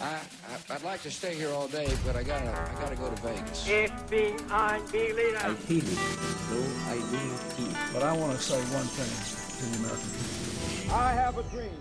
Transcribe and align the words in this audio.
I, 0.00 0.04
I, 0.50 0.74
I'd 0.74 0.82
like 0.82 1.02
to 1.02 1.10
stay 1.10 1.34
here 1.34 1.52
all 1.52 1.68
day, 1.68 1.88
but 2.06 2.16
I 2.16 2.22
gotta, 2.22 2.50
I 2.50 2.80
gotta 2.82 2.96
go 2.96 3.08
to 3.14 3.22
Vegas. 3.22 3.68
Ich 3.68 3.92
bin 4.10 4.34
ein 4.50 4.82
Berliner. 4.92 5.44
I 5.50 5.54
feel 5.54 5.86
it, 5.94 6.00
though 6.50 6.70
I 6.90 6.96
do 7.12 7.20
not 7.30 7.42
feel. 7.54 7.74
But 7.94 8.02
I 8.02 8.12
want 8.20 8.32
to 8.36 8.42
say 8.42 8.60
one 8.78 8.88
thing 8.96 9.12
to 9.58 9.64
the 9.70 9.76
American 9.78 10.10
people. 10.18 10.94
I 10.94 11.12
have 11.22 11.38
a 11.38 11.44
dream. 11.54 11.78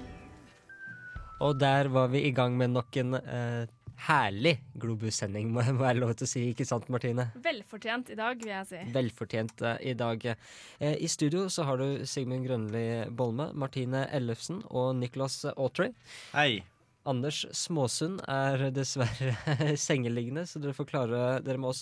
Og 1.39 1.59
der 1.59 1.88
var 1.88 2.07
vi 2.07 2.21
i 2.21 2.31
gang 2.31 2.57
med 2.57 2.68
nok 2.68 2.97
en 2.97 3.13
eh, 3.13 3.68
herlig 4.07 4.55
Globus-sending, 4.81 5.52
må 5.54 5.63
jeg 5.65 5.77
være 5.79 5.99
lov 6.02 6.15
til 6.17 6.27
å 6.27 6.31
si. 6.31 6.45
Ikke 6.52 6.67
sant, 6.67 6.89
Martine? 6.93 7.29
Velfortjent 7.43 8.11
i 8.13 8.17
dag, 8.20 8.41
vil 8.41 8.54
jeg 8.54 8.70
si. 8.71 8.81
Velfortjent 8.95 9.63
uh, 9.66 9.75
i 9.77 9.93
dag. 9.97 10.25
Eh, 10.31 10.97
I 10.97 11.09
studio 11.11 11.47
så 11.54 11.67
har 11.70 11.81
du 11.81 12.03
Sigmund 12.09 12.48
Grønli 12.48 12.85
Bolme, 13.13 13.52
Martine 13.53 14.07
Ellefsen 14.09 14.63
og 14.70 14.95
Nicholas 14.98 15.43
Autry. 15.53 15.91
Hei. 16.34 16.63
Anders 17.09 17.48
Småsund 17.57 18.20
er 18.29 18.67
dessverre 18.76 19.34
sengeliggende, 19.88 20.43
så 20.45 20.62
dere 20.62 20.76
får 20.77 20.90
klare 20.91 21.21
dere 21.41 21.62
med 21.62 21.71
oss. 21.71 21.81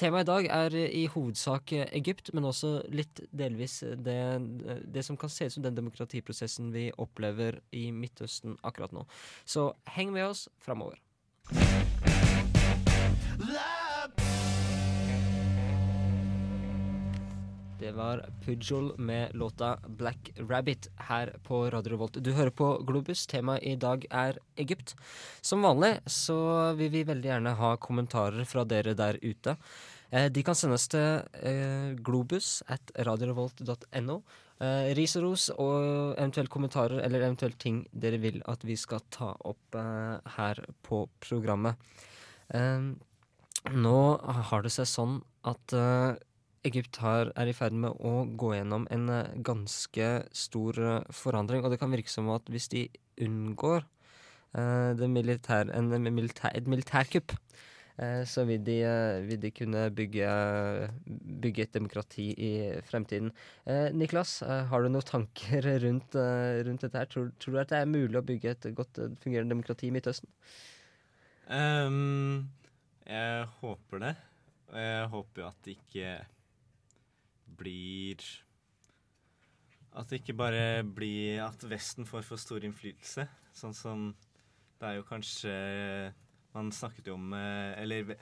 Temaet 0.00 0.24
i 0.24 0.30
dag 0.30 0.48
er 0.56 0.76
i 0.86 1.04
hovedsak 1.12 1.74
Egypt, 1.86 2.32
men 2.32 2.48
også 2.48 2.78
litt 2.88 3.20
delvis 3.36 3.82
det, 4.00 4.20
det 4.88 5.04
som 5.04 5.20
kan 5.20 5.32
se 5.32 5.48
ut 5.48 5.58
som 5.58 5.66
den 5.66 5.76
demokratiprosessen 5.76 6.72
vi 6.72 6.88
opplever 6.96 7.60
i 7.76 7.90
Midtøsten 7.92 8.56
akkurat 8.64 8.96
nå. 8.96 9.04
Så 9.44 9.74
heng 9.92 10.16
med 10.16 10.30
oss 10.30 10.46
framover. 10.64 10.96
Det 17.78 17.92
var 17.92 18.30
Pujol 18.44 18.98
med 18.98 19.34
låta 19.34 19.78
'Black 19.86 20.32
Rabbit' 20.36 20.88
her 20.96 21.36
på 21.42 21.70
Radio 21.70 21.90
Revolt. 21.90 22.12
Du 22.24 22.32
hører 22.32 22.50
på 22.50 22.82
Globus. 22.86 23.26
Temaet 23.26 23.62
i 23.62 23.76
dag 23.76 24.06
er 24.10 24.38
Egypt. 24.56 24.96
Som 25.40 25.62
vanlig 25.62 26.00
så 26.06 26.72
vil 26.74 26.90
vi 26.90 27.04
veldig 27.04 27.28
gjerne 27.30 27.52
ha 27.54 27.76
kommentarer 27.76 28.44
fra 28.44 28.64
dere 28.64 28.94
der 28.94 29.18
ute. 29.22 29.56
Eh, 30.10 30.26
de 30.32 30.42
kan 30.42 30.54
sendes 30.54 30.88
til 30.88 31.22
eh, 31.42 31.94
globus 31.94 32.62
at 32.66 32.90
radiorevolt.no. 32.98 34.22
Eh, 34.56 34.94
ris 34.96 35.12
og 35.18 35.26
ros 35.26 35.50
og 35.52 36.14
eventuelt 36.16 36.48
kommentarer 36.52 37.02
eller 37.04 37.26
eventuelt 37.26 37.58
ting 37.60 37.82
dere 37.92 38.20
vil 38.22 38.38
at 38.48 38.62
vi 38.64 38.76
skal 38.80 39.02
ta 39.12 39.34
opp 39.44 39.76
eh, 39.76 40.16
her 40.38 40.62
på 40.86 41.02
programmet. 41.20 41.76
Eh, 42.56 42.94
nå 43.76 43.98
har 44.22 44.64
det 44.64 44.72
seg 44.72 44.88
sånn 44.88 45.18
at 45.46 45.74
eh, 45.76 46.14
Egypt 46.66 46.98
har, 47.02 47.30
er 47.38 47.50
i 47.50 47.54
ferd 47.56 47.76
med 47.78 48.00
å 48.00 48.24
gå 48.38 48.54
gjennom 48.56 48.86
en 48.94 49.10
eh, 49.12 49.34
ganske 49.46 50.08
stor 50.34 50.80
eh, 50.80 51.12
forandring, 51.14 51.64
og 51.64 51.74
det 51.74 51.80
kan 51.82 51.92
virke 51.92 52.12
som 52.12 52.30
at 52.34 52.48
hvis 52.52 52.70
de 52.72 52.88
unngår 53.26 53.86
militær, 54.56 55.68
en, 55.76 55.90
militær, 56.00 56.48
et 56.56 56.68
militærkupp, 56.70 57.34
så 58.28 58.44
vil 58.44 58.60
de, 58.60 58.76
eh, 58.84 59.22
vil 59.24 59.40
de 59.40 59.50
kunne 59.56 59.86
bygge, 59.96 60.28
bygge 61.40 61.62
et 61.64 61.72
demokrati 61.72 62.26
i 62.36 62.50
fremtiden. 62.84 63.30
Eh, 63.64 63.88
Niklas, 63.96 64.42
eh, 64.42 64.64
har 64.68 64.82
du 64.82 64.90
noen 64.90 65.06
tanker 65.06 65.64
rundt, 65.84 66.14
eh, 66.14 66.60
rundt 66.68 66.84
dette 66.84 67.00
her? 67.00 67.08
Tror, 67.08 67.30
tror 67.40 67.56
du 67.56 67.60
at 67.62 67.72
det 67.72 67.80
er 67.80 67.88
mulig 67.88 68.20
å 68.20 68.26
bygge 68.26 68.52
et 68.52 68.68
godt 68.76 69.00
eh, 69.00 69.16
fungerende 69.22 69.54
demokrati 69.54 69.88
i 69.88 69.94
Midtøsten? 69.96 70.28
Um, 71.48 72.50
jeg 73.06 73.48
håper 73.62 74.04
det. 74.04 74.14
Og 74.66 74.78
jeg 74.82 75.08
håper 75.14 75.40
jo 75.40 75.48
at 75.48 75.62
det 75.64 75.76
ikke 75.78 76.14
blir 77.56 78.24
At 79.96 80.10
det 80.10 80.18
ikke 80.20 80.36
bare 80.36 80.82
blir 80.84 81.38
at 81.40 81.62
Vesten 81.70 82.04
får 82.04 82.26
for 82.26 82.36
stor 82.36 82.60
innflytelse. 82.66 83.24
Sånn 83.56 83.72
som 83.72 84.10
det 84.76 84.90
er 84.90 84.98
jo 84.98 85.06
kanskje 85.08 85.52
Man 86.56 86.72
snakket 86.72 87.10
jo 87.10 87.18
om 87.18 87.34
eh, 87.36 87.76
Eller 87.82 88.16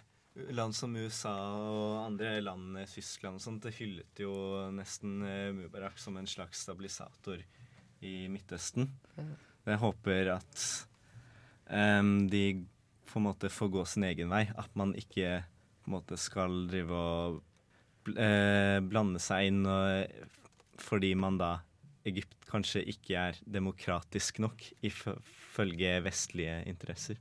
land 0.51 0.75
som 0.75 0.97
USA 0.99 1.35
og 1.55 2.01
andre 2.03 2.41
land, 2.43 2.79
eh, 2.81 2.89
Tyskland 2.91 3.39
og 3.39 3.45
sånt, 3.45 3.63
det 3.63 3.77
hyllet 3.79 4.25
jo 4.25 4.35
nesten 4.75 5.20
eh, 5.23 5.53
Mubarak 5.55 6.01
som 6.03 6.19
en 6.19 6.27
slags 6.27 6.64
stabilisator 6.67 7.45
i 8.05 8.14
Midtøsten. 8.29 8.91
Jeg 9.64 9.81
håper 9.81 10.33
at 10.35 10.64
um, 11.70 12.27
de 12.29 12.64
på 13.08 13.20
en 13.20 13.29
måte 13.29 13.48
får 13.53 13.70
gå 13.73 13.85
sin 13.89 14.07
egen 14.11 14.33
vei. 14.33 14.42
At 14.58 14.75
man 14.77 14.97
ikke 14.98 15.39
på 15.85 15.92
en 15.92 15.95
måte 15.95 16.19
skal 16.20 16.64
drive 16.69 16.98
og 16.98 17.39
bl 18.05 18.19
eh, 18.20 18.81
blande 18.85 19.23
seg 19.23 19.53
inn 19.53 19.63
og, 19.70 20.11
fordi 20.83 21.14
man 21.17 21.39
da 21.41 21.55
Egypt 22.05 22.42
kanskje 22.51 22.83
ikke 22.91 23.29
er 23.31 23.39
demokratisk 23.48 24.42
nok 24.45 24.67
ifølge 25.55 26.01
vestlige 26.03 26.57
interesser. 26.67 27.19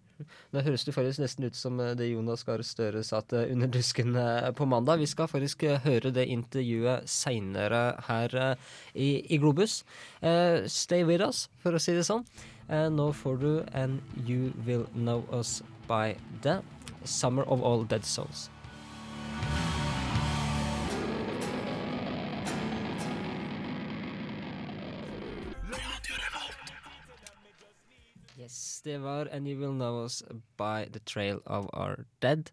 Nå 0.54 0.62
høres 0.66 0.86
det 0.86 0.94
faktisk 0.96 1.22
nesten 1.22 1.46
ut 1.46 1.58
som 1.58 1.80
eh, 1.80 1.94
det 1.98 2.10
Jonas 2.10 2.44
Gahr 2.48 2.64
Støre 2.66 3.04
sa 3.06 3.22
til 3.22 3.52
Under 3.54 3.70
dusken 3.70 4.16
eh, 4.16 4.50
på 4.56 4.66
mandag. 4.66 5.02
Vi 5.02 5.10
skal 5.10 5.30
faktisk 5.30 5.64
eh, 5.64 5.82
høre 5.84 6.14
det 6.16 6.26
intervjuet 6.32 7.10
seinere 7.10 7.84
her 8.08 8.36
eh, 8.36 8.56
i, 8.96 9.10
i 9.30 9.38
Globus. 9.38 9.84
Uh, 10.24 10.66
stay 10.68 11.04
with 11.04 11.22
us, 11.22 11.48
for 11.62 11.76
å 11.76 11.82
si 11.82 11.94
det 11.94 12.06
sånn. 12.08 12.24
Uh, 12.70 12.88
nå 12.90 13.12
får 13.12 13.38
du 13.42 13.52
And 13.74 14.02
You 14.26 14.54
Will 14.66 14.88
Know 14.94 15.28
Us 15.32 15.62
by 15.90 16.16
The 16.42 16.62
Summer 17.04 17.44
of 17.44 17.62
All 17.62 17.86
Dead 17.86 18.06
Souls. 18.08 18.53
Det 28.84 28.98
var 28.98 29.30
And 29.32 29.48
You 29.48 29.60
Will 29.60 29.76
Know 29.78 30.04
Us 30.04 30.24
by 30.58 30.86
The 30.92 31.00
Trail 31.00 31.40
of 31.46 31.70
Our 31.74 32.06
Dead. 32.20 32.52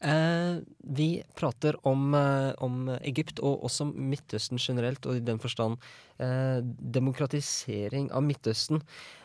Eh, 0.00 0.56
vi 0.78 1.22
prater 1.34 1.86
om, 1.86 2.14
eh, 2.14 2.52
om 2.58 2.88
Egypt 3.02 3.38
og 3.38 3.64
også 3.64 3.84
Midtøsten 3.92 4.58
generelt, 4.58 5.06
og 5.06 5.16
i 5.16 5.20
den 5.20 5.38
forstand 5.38 5.76
eh, 6.18 6.60
demokratisering 6.80 8.10
av 8.12 8.22
Midtøsten. 8.22 8.80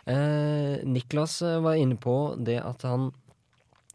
Eh, 0.06 0.84
Niklas 0.84 1.42
eh, 1.42 1.62
var 1.62 1.80
inne 1.80 1.96
på 1.96 2.36
det 2.38 2.58
at 2.60 2.82
han 2.82 3.12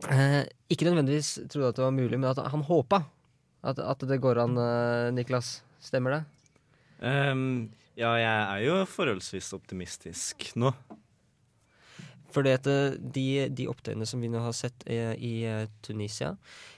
eh, 0.08 0.46
ikke 0.70 0.86
nødvendigvis 0.88 1.34
trodde 1.50 1.68
at 1.68 1.76
det 1.76 1.84
var 1.84 1.96
mulig, 1.98 2.18
men 2.18 2.30
at 2.30 2.40
han 2.48 2.62
håpa 2.62 3.02
at, 3.62 3.78
at 3.78 4.06
det 4.08 4.20
går 4.22 4.38
an, 4.38 4.54
Niklas. 5.14 5.58
Stemmer 5.82 6.14
det? 6.14 6.22
Um, 7.02 7.70
ja, 7.98 8.14
jeg 8.18 8.38
er 8.54 8.62
jo 8.64 8.78
forholdsvis 8.86 9.52
optimistisk 9.54 10.52
nå. 10.58 10.72
Fordi 12.34 12.52
at 12.52 12.68
eh, 12.68 12.96
de, 12.98 13.26
de 13.56 13.68
opptøyene 13.70 14.06
som 14.08 14.20
vi 14.20 14.30
nå 14.30 14.42
har 14.44 14.54
sett 14.56 14.84
eh, 14.90 15.14
i 15.16 15.34
eh, 15.48 15.64
Tunisia, 15.84 16.34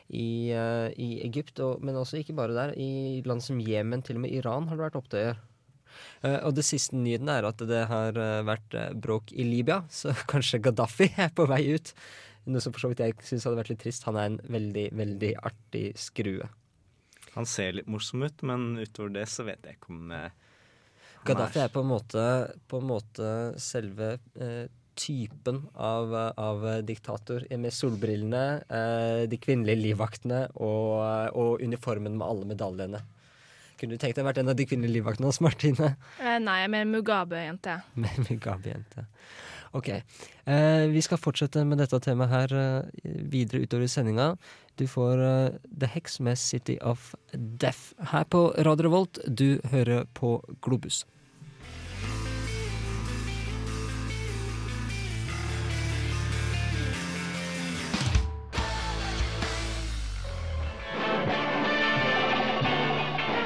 i, 0.08 0.50
eh, 0.54 0.88
i 0.94 1.10
Egypt, 1.26 1.58
og, 1.64 1.82
men 1.84 1.98
også 1.98 2.20
ikke 2.20 2.36
bare 2.38 2.56
der, 2.56 2.74
i 2.78 3.22
land 3.26 3.42
som 3.44 3.60
Jemen, 3.62 4.04
til 4.06 4.20
og 4.20 4.26
med 4.26 4.34
Iran 4.36 4.68
har 4.70 4.78
det 4.78 4.86
vært 4.86 5.00
opptøyer. 5.00 5.40
Eh, 6.22 6.38
og 6.46 6.54
det 6.54 6.66
siste 6.68 6.98
nyheten 6.98 7.30
er 7.32 7.48
at 7.48 7.62
det 7.66 7.84
har 7.90 8.18
vært 8.46 8.78
bråk 9.02 9.34
i 9.34 9.46
Libya, 9.48 9.82
så 10.00 10.14
kanskje 10.30 10.62
Gaddafi 10.68 11.10
er 11.18 11.34
på 11.34 11.48
vei 11.50 11.64
ut. 11.74 11.94
Noe 12.50 12.62
som 12.62 12.72
for 12.72 12.86
så 12.86 12.92
vidt 12.92 13.02
jeg 13.04 13.18
syns 13.26 13.44
hadde 13.46 13.58
vært 13.58 13.74
litt 13.74 13.82
trist. 13.82 14.06
Han 14.08 14.16
er 14.18 14.30
en 14.30 14.40
veldig, 14.48 14.86
veldig 14.96 15.34
artig 15.50 15.90
skrue. 16.00 16.46
Han 17.34 17.46
ser 17.46 17.76
litt 17.76 17.90
morsom 17.90 18.24
ut, 18.26 18.42
men 18.46 18.72
utover 18.80 19.12
det 19.18 19.26
så 19.30 19.44
vet 19.46 19.66
jeg 19.66 19.78
ikke 19.78 19.92
om 19.92 20.14
Gaddafi 21.26 21.60
er 21.60 21.68
på 21.72 21.82
en 21.84 21.90
måte, 21.90 22.22
på 22.70 22.80
en 22.80 22.86
måte 22.88 23.30
selve 23.60 24.14
eh, 24.40 24.70
typen 25.00 25.62
av, 25.74 26.12
av 26.36 26.66
diktator 26.86 27.46
med 27.56 27.72
solbrillene, 27.74 28.44
eh, 28.68 29.22
de 29.30 29.38
kvinnelige 29.40 29.86
livvaktene 29.86 30.44
og, 30.60 31.00
og 31.32 31.64
uniformen 31.64 32.18
med 32.18 32.26
alle 32.26 32.50
medaljene. 32.52 33.02
Kunne 33.80 33.96
du 33.96 34.02
tenkt 34.02 34.18
deg 34.18 34.26
vært 34.26 34.42
en 34.42 34.52
av 34.52 34.58
de 34.58 34.66
kvinnelige 34.68 34.98
livvaktene 34.98 35.30
hos 35.30 35.40
Martine? 35.40 35.94
Eh, 36.20 36.36
nei, 36.42 36.58
jeg 36.60 36.68
er 36.68 36.74
mer 36.74 36.90
Mugabe-jente. 36.90 37.78
Med 38.02 38.26
Mugabe-jente. 38.26 39.06
Ok. 39.72 39.88
Eh, 39.88 40.84
vi 40.90 41.00
skal 41.04 41.20
fortsette 41.22 41.62
med 41.64 41.78
dette 41.78 42.00
temaet 42.02 42.32
her 42.32 42.54
eh, 42.58 43.12
videre 43.30 43.62
utover 43.62 43.86
i 43.86 43.92
sendinga. 43.92 44.32
Du 44.76 44.84
får 44.90 45.22
eh, 45.22 45.58
The 45.70 45.88
Hex 45.94 46.18
med 46.26 46.40
City 46.42 46.76
of 46.82 47.14
Death 47.32 47.94
her 48.12 48.26
på 48.28 48.48
Radio 48.58 48.88
Revolt. 48.88 49.22
Du 49.26 49.60
hører 49.70 50.04
på 50.12 50.40
Globus. 50.60 51.04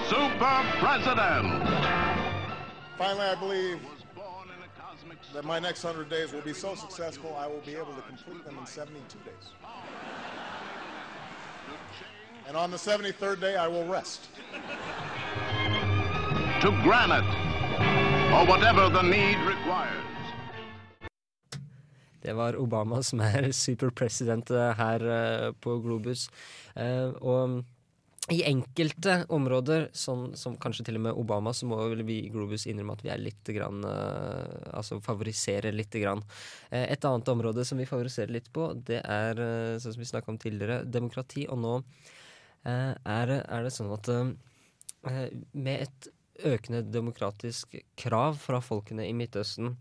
Super 0.08 0.64
President. 0.78 1.48
Finally, 2.98 3.26
I 3.26 3.34
believe 3.40 3.80
that 5.32 5.44
my 5.44 5.58
next 5.58 5.82
100 5.82 6.10
days 6.10 6.32
will 6.32 6.42
be 6.42 6.52
so 6.52 6.74
successful, 6.74 7.34
I 7.36 7.46
will 7.46 7.62
be 7.64 7.74
able 7.74 7.94
to 7.94 8.02
complete 8.02 8.44
them 8.44 8.58
in 8.58 8.66
72 8.66 9.18
days. 9.24 9.50
And 12.46 12.56
on 12.56 12.70
the 12.70 12.76
73rd 12.76 13.40
day, 13.40 13.56
I 13.56 13.66
will 13.66 13.86
rest. 13.86 14.28
To 16.60 16.70
granite, 16.82 17.24
or 18.32 18.44
whatever 18.46 18.88
the 18.90 19.02
need 19.02 19.38
requires. 19.46 20.04
Det 22.22 22.32
var 22.32 22.56
Obama 22.56 23.02
som 23.02 23.20
er 23.20 23.52
superpresident 23.64 24.50
eh, 24.50 24.72
her 24.76 25.00
eh, 25.00 25.52
på 25.52 25.78
Globus. 25.80 26.28
Eh, 26.76 27.08
og 27.20 27.64
i 28.32 28.40
enkelte 28.48 29.18
områder, 29.28 29.90
sånn 29.92 30.30
som 30.38 30.54
kanskje 30.56 30.86
til 30.86 30.96
og 30.96 31.02
med 31.06 31.18
Obama, 31.20 31.52
så 31.52 31.66
må 31.68 31.76
vi 32.08 32.22
i 32.22 32.30
Globus 32.32 32.64
innrømme 32.70 32.96
at 32.96 33.02
vi 33.04 33.10
er 33.12 33.20
litt 33.20 33.50
grann, 33.52 33.84
uh, 33.84 34.70
altså 34.72 34.96
favoriserer 35.04 35.74
litt. 35.76 35.92
Grann. 35.94 36.24
Uh, 36.72 36.86
et 36.88 37.04
annet 37.04 37.28
område 37.28 37.66
som 37.68 37.78
vi 37.78 37.86
favoriserer 37.86 38.32
litt 38.32 38.48
på, 38.52 38.70
det 38.88 39.02
er, 39.04 39.36
uh, 39.36 39.76
sånn 39.76 39.92
som 39.94 40.00
vi 40.00 40.08
snakka 40.08 40.32
om 40.32 40.40
tidligere, 40.40 40.80
demokrati. 40.88 41.44
Og 41.52 41.60
nå 41.60 41.78
er, 42.64 43.28
er 43.44 43.66
det 43.66 43.74
sånn 43.76 43.90
at 43.92 44.08
med 45.52 45.82
et 45.84 46.06
økende 46.48 46.80
demokratisk 46.88 47.74
krav 48.00 48.38
fra 48.40 48.62
folkene 48.64 49.04
i 49.04 49.12
Midtøsten, 49.12 49.74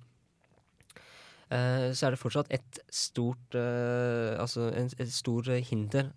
så 1.48 2.10
er 2.10 2.12
det 2.12 2.20
fortsatt 2.20 2.52
et 2.52 2.80
stort 2.92 3.56
Altså 3.56 4.66
en, 4.74 4.90
et 5.00 5.12
stor 5.16 5.48
hinder 5.64 6.10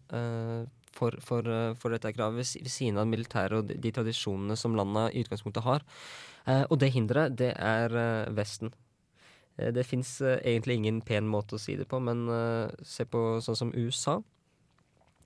for, 0.97 1.17
for, 1.25 1.47
eh, 1.47 1.75
for 1.79 1.95
dette 1.95 2.15
kravet, 2.17 2.41
ved 2.57 2.73
siden 2.73 2.99
av 3.03 3.07
militæret 3.11 3.61
og 3.61 3.69
de, 3.69 3.77
de 3.85 3.93
tradisjonene 3.95 4.57
som 4.59 4.75
landet 4.79 5.13
i 5.15 5.23
utgangspunktet 5.27 5.67
har. 5.69 5.85
Eh, 6.47 6.65
og 6.71 6.81
det 6.83 6.93
hinderet, 6.97 7.37
det 7.39 7.53
er 7.57 7.97
eh, 8.01 8.33
Vesten. 8.37 8.73
Eh, 9.59 9.73
det 9.77 9.87
fins 9.89 10.19
egentlig 10.23 10.81
ingen 10.81 11.03
pen 11.05 11.29
måte 11.29 11.57
å 11.57 11.63
si 11.63 11.77
det 11.79 11.89
på, 11.91 12.01
men 12.01 12.27
eh, 12.33 12.73
se 12.87 13.07
på 13.09 13.27
sånn 13.45 13.59
som 13.59 13.75
USA. 13.75 14.19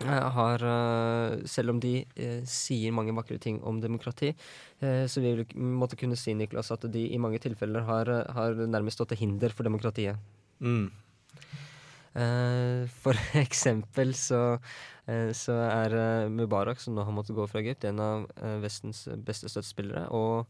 eh, 0.04 0.28
Har, 0.36 0.62
eh, 0.64 1.42
selv 1.50 1.74
om 1.74 1.80
de 1.82 2.06
eh, 2.16 2.40
sier 2.48 2.94
mange 2.96 3.12
vakre 3.16 3.36
ting 3.42 3.58
om 3.68 3.82
demokrati, 3.82 4.32
eh, 4.80 5.04
så 5.10 5.20
vi 5.20 5.34
måtte 5.54 5.98
kunne 6.00 6.16
si 6.16 6.32
Niklas, 6.34 6.72
at 6.72 6.86
de 6.92 7.02
i 7.12 7.20
mange 7.20 7.38
tilfeller 7.42 7.84
har, 7.84 8.08
eh, 8.08 8.32
har 8.32 8.54
nærmest 8.64 8.96
stått 9.00 9.12
til 9.12 9.26
hinder 9.26 9.52
for 9.52 9.68
demokratiet. 9.68 10.16
Mm. 10.60 10.88
Eh, 12.14 12.88
for 12.90 13.14
eksempel 13.38 14.14
så, 14.18 14.58
eh, 15.06 15.30
så 15.36 15.54
er 15.68 15.94
eh, 15.94 16.32
Mubarak, 16.32 16.82
som 16.82 16.96
nå 16.96 17.06
har 17.06 17.14
måttet 17.14 17.36
gå 17.38 17.46
fra 17.50 17.62
Egypt, 17.62 17.86
en 17.86 18.02
av 18.02 18.28
Vestens 18.62 19.06
beste 19.26 19.50
støttespillere. 19.50 20.08
Og 20.10 20.46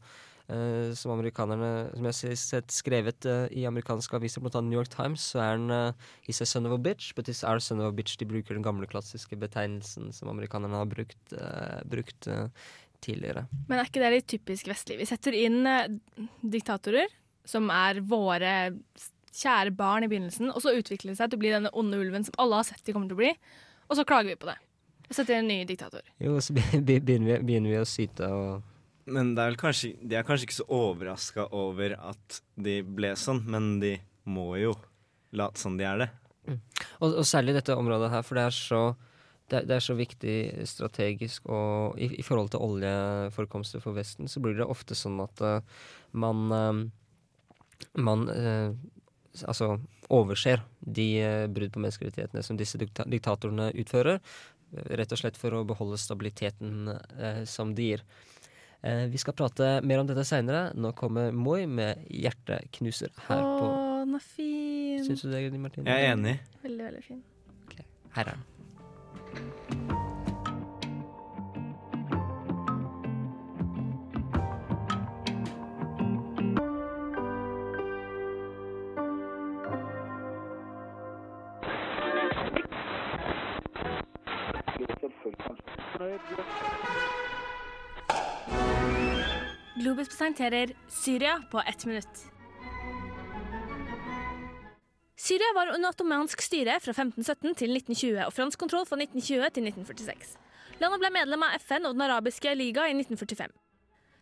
som 0.98 1.12
amerikanerne 1.14 1.92
Som 1.94 2.06
jeg 2.08 2.32
har 2.32 2.38
sett 2.40 2.72
skrevet 2.74 3.26
i 3.54 3.60
amerikanske 3.68 4.16
aviser, 4.18 4.42
annet 4.42 4.66
New 4.66 4.80
York 4.80 4.88
Times, 4.90 5.22
så 5.22 5.38
er 5.38 5.52
han 5.52 5.94
He's 6.26 6.40
a 6.42 6.46
son 6.46 6.66
of 6.66 6.72
a 6.74 6.78
bitch, 6.78 7.12
but 7.14 7.28
he's 7.28 7.44
our 7.46 7.60
son 7.60 7.78
of 7.78 7.86
a 7.86 7.94
bitch. 7.94 8.16
De 8.18 8.26
bruker 8.26 8.58
den 8.58 8.64
gamle 8.66 8.88
klassiske 8.90 9.38
betegnelsen 9.38 10.10
som 10.10 10.32
amerikanerne 10.32 10.74
har 10.74 10.90
brukt, 10.90 11.36
brukt 11.86 12.26
tidligere. 13.00 13.46
Men 13.68 13.78
er 13.78 13.86
ikke 13.86 14.02
det 14.02 14.10
litt 14.16 14.26
typisk 14.26 14.72
vestlig? 14.72 14.98
Vi 14.98 15.06
setter 15.06 15.38
inn 15.38 15.62
diktatorer, 16.42 17.06
som 17.46 17.70
er 17.70 18.02
våre 18.02 18.72
kjære 19.34 19.70
barn 19.78 20.04
i 20.04 20.08
begynnelsen, 20.10 20.50
og 20.50 20.62
så 20.64 20.72
utvikler 20.74 21.12
det 21.12 21.18
seg 21.20 21.30
til 21.30 21.38
å 21.38 21.42
bli 21.44 21.52
denne 21.54 21.70
onde 21.78 21.98
ulven 22.02 22.24
som 22.26 22.34
alle 22.42 22.58
har 22.60 22.66
sett 22.66 22.82
de 22.84 22.92
kommer 22.96 23.10
til 23.10 23.18
å 23.18 23.22
bli, 23.22 23.30
og 23.90 23.96
så 23.98 24.04
klager 24.08 24.32
vi 24.32 24.38
på 24.40 24.48
det. 24.50 24.56
Og 25.10 25.14
setter 25.16 25.36
inn 25.38 25.44
en 25.44 25.50
ny 25.50 25.64
diktator. 25.66 26.02
Jo, 26.22 26.36
så 26.42 26.54
be- 26.54 26.80
be- 26.86 27.00
begynner 27.02 27.32
vi, 27.36 27.38
begynner 27.48 27.72
vi 27.74 27.80
å 27.82 27.86
syte 27.88 28.28
og 28.30 28.62
Men 29.10 29.32
det 29.34 29.42
er 29.42 29.50
vel 29.52 29.58
kanskje, 29.58 29.88
de 30.06 30.14
er 30.18 30.26
kanskje 30.26 30.46
ikke 30.46 30.58
så 30.60 30.66
overraska 30.70 31.46
over 31.56 31.96
at 31.98 32.40
de 32.62 32.76
ble 32.86 33.14
sånn, 33.18 33.40
men 33.50 33.78
de 33.82 33.96
må 34.30 34.52
jo 34.60 34.74
late 35.34 35.58
som 35.58 35.74
de 35.78 35.86
er 35.88 36.04
det. 36.04 36.10
Og, 37.00 37.08
og 37.20 37.24
særlig 37.26 37.54
dette 37.56 37.74
området 37.78 38.10
her, 38.12 38.22
for 38.26 38.38
det 38.38 38.44
er 38.50 38.54
så, 38.54 38.82
det, 39.50 39.60
er- 39.62 39.66
det 39.70 39.76
er 39.78 39.84
så 39.88 39.96
viktig 39.98 40.36
strategisk, 40.70 41.46
og 41.50 41.98
i, 41.98 42.10
i 42.20 42.26
forhold 42.26 42.52
til 42.54 42.62
oljeforekomster 42.66 43.82
for 43.82 43.94
Vesten, 43.98 44.30
så 44.30 44.42
blir 44.44 44.58
det 44.60 44.66
ofte 44.70 44.94
sånn 44.98 45.18
at 45.24 45.42
eh, 45.42 45.60
man 46.18 46.46
eh, 46.54 46.80
man 47.98 48.26
eh, 48.30 48.70
altså 49.46 49.76
overser 50.10 50.64
de 50.80 51.08
eh, 51.22 51.46
brudd 51.52 51.72
på 51.74 51.82
menneskerettighetene 51.82 52.42
som 52.44 52.58
disse 52.58 52.80
dikta 52.80 53.06
diktatorene 53.08 53.70
utfører, 53.78 54.20
eh, 54.74 54.90
rett 54.98 55.14
og 55.14 55.22
slett 55.22 55.38
for 55.40 55.54
å 55.54 55.64
beholde 55.68 56.00
stabiliteten 56.00 56.90
eh, 56.90 57.44
som 57.48 57.74
de 57.74 57.92
gir. 57.92 58.04
Eh, 58.82 59.06
vi 59.12 59.20
skal 59.20 59.36
prate 59.36 59.72
mer 59.84 60.02
om 60.02 60.08
dette 60.08 60.24
seinere. 60.26 60.70
Nå 60.74 60.92
kommer 60.98 61.32
Moi 61.32 61.66
med 61.66 62.06
'Hjerteknuser' 62.08 63.12
her 63.28 63.42
Åh, 63.44 63.56
på 63.60 63.70
den 64.00 64.14
er 64.14 64.24
fin. 64.24 65.04
Syns 65.04 65.22
du 65.22 65.30
det, 65.30 65.58
Martine? 65.58 65.86
Jeg 65.86 66.06
er 66.06 66.16
enig. 66.16 66.38
Veldig, 66.62 66.84
veldig 66.84 67.04
fin. 67.04 67.24
Her 68.14 68.26
er 68.26 68.34
den. 68.34 69.52
Presenterer 90.30 90.76
Syria 90.88 91.42
på 91.50 91.60
ett 91.60 91.84
minutt. 91.84 92.30
Syria 95.16 95.52
var 95.54 95.74
under 95.74 95.88
ottomansk 95.88 96.42
styre 96.42 96.80
fra 96.80 96.90
1517 96.90 97.54
til 97.54 97.74
1920 97.76 98.26
og 98.26 98.32
fransk 98.32 98.58
kontroll 98.58 98.86
fra 98.86 98.96
1920 98.96 99.50
til 99.50 99.66
1946. 99.66 100.36
Landet 100.80 101.02
ble 101.02 101.10
medlem 101.10 101.42
av 101.42 101.56
FN 101.58 101.88
og 101.88 101.96
Den 101.96 102.06
arabiske 102.06 102.54
liga 102.54 102.86
i 102.86 102.94
1945. 102.94 103.50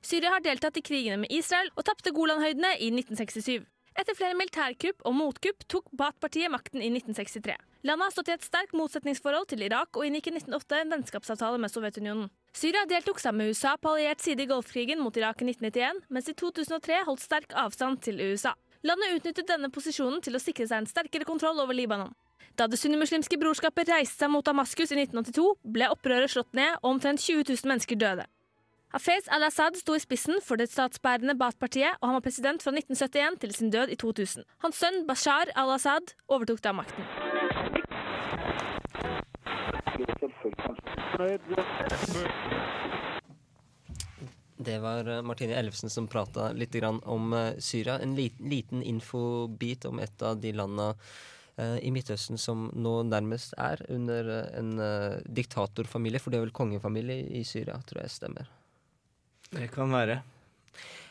Syria 0.03 0.33
har 0.33 0.41
deltatt 0.41 0.81
i 0.81 0.83
krigene 0.83 1.21
med 1.27 1.35
Israel 1.35 1.69
og 1.77 1.85
tapte 1.85 2.15
Golanhøydene 2.17 2.73
i 2.81 2.89
1967. 2.89 3.69
Etter 3.99 4.17
flere 4.17 4.39
militærkupp 4.39 5.05
og 5.05 5.15
motkupp 5.15 5.65
tok 5.69 5.93
Baath-partiet 5.93 6.51
makten 6.51 6.81
i 6.81 6.89
1963. 6.89 7.59
Landet 7.85 8.09
har 8.09 8.15
stått 8.17 8.33
i 8.33 8.39
et 8.39 8.49
sterkt 8.49 8.75
motsetningsforhold 8.79 9.51
til 9.53 9.67
Irak 9.67 9.99
og 9.99 10.09
inngikk 10.09 10.33
i 10.33 10.39
1908 10.39 10.83
en 10.83 10.93
vennskapsavtale 10.97 11.61
med 11.61 11.75
Sovjetunionen. 11.75 12.31
Syria 12.57 12.85
deltok 12.89 13.21
sammen 13.21 13.45
med 13.45 13.53
USA 13.53 13.77
på 13.77 13.93
alliert 13.93 14.23
side 14.25 14.43
i 14.43 14.49
Golfkrigen 14.51 15.03
mot 15.03 15.17
Irak 15.17 15.43
i 15.43 15.51
1991, 15.51 16.01
mens 16.09 16.31
i 16.31 16.35
2003 16.35 17.03
holdt 17.07 17.23
sterk 17.23 17.53
avstand 17.55 18.01
til 18.03 18.21
USA. 18.21 18.55
Landet 18.87 19.19
utnyttet 19.19 19.51
denne 19.51 19.71
posisjonen 19.75 20.23
til 20.23 20.39
å 20.39 20.43
sikre 20.43 20.67
seg 20.67 20.83
en 20.83 20.89
sterkere 20.89 21.27
kontroll 21.29 21.61
over 21.61 21.77
Libanon. 21.77 22.15
Da 22.59 22.67
det 22.67 22.79
sunnimuslimske 22.81 23.39
brorskapet 23.39 23.91
reiste 23.93 24.25
seg 24.25 24.33
mot 24.33 24.47
Damaskus 24.47 24.91
i 24.95 24.99
1982, 24.99 25.47
ble 25.63 25.91
opprøret 25.93 26.33
slått 26.33 26.51
ned 26.59 26.79
og 26.81 26.97
omtrent 26.97 27.23
20 27.23 27.45
000 27.53 27.71
mennesker 27.71 27.99
døde. 28.01 28.27
Hafez 28.95 29.29
al-Assad 29.31 29.77
sto 29.77 29.95
i 29.95 30.01
spissen 30.01 30.41
for 30.43 30.57
det 30.57 30.71
statsbærende 30.73 31.37
Baath-partiet, 31.39 32.01
og 32.01 32.09
han 32.09 32.17
var 32.17 32.25
president 32.25 32.65
fra 32.65 32.73
1971 32.73 33.43
til 33.45 33.55
sin 33.55 33.75
død 33.75 33.93
i 33.93 34.01
2000. 34.01 34.49
Hans 34.65 34.81
sønn 34.81 35.05
Bashar 35.07 35.53
al-Assad 35.55 36.17
overtok 36.27 36.65
da 36.65 36.73
makten. 36.81 37.38
Det 44.57 44.79
var 44.79 45.09
eh, 45.09 45.23
Martine 45.23 45.55
Ellefsen 45.55 45.91
som 45.91 46.07
prata 46.07 46.53
litt 46.53 46.75
om 46.85 47.33
eh, 47.33 47.59
Syria. 47.59 47.99
En 47.99 48.15
liten, 48.15 48.49
liten 48.49 48.83
infobit 48.83 49.85
om 49.85 49.99
et 49.99 50.23
av 50.23 50.39
de 50.41 50.53
landa 50.53 50.95
eh, 51.57 51.79
i 51.83 51.91
Midtøsten 51.91 52.39
som 52.39 52.71
nå 52.75 53.03
nærmest 53.11 53.55
er 53.59 53.83
under 53.89 54.31
en 54.59 54.73
diktatorfamilie. 55.27 56.23
For 56.23 56.31
det 56.31 56.39
er 56.39 56.47
vel 56.47 56.55
kongefamilie 56.55 57.27
i 57.39 57.45
Syria, 57.45 57.79
tror 57.87 58.05
jeg 58.05 58.15
stemmer. 58.19 58.51
Det 59.51 59.71
kan 59.75 59.91
være. 59.95 60.23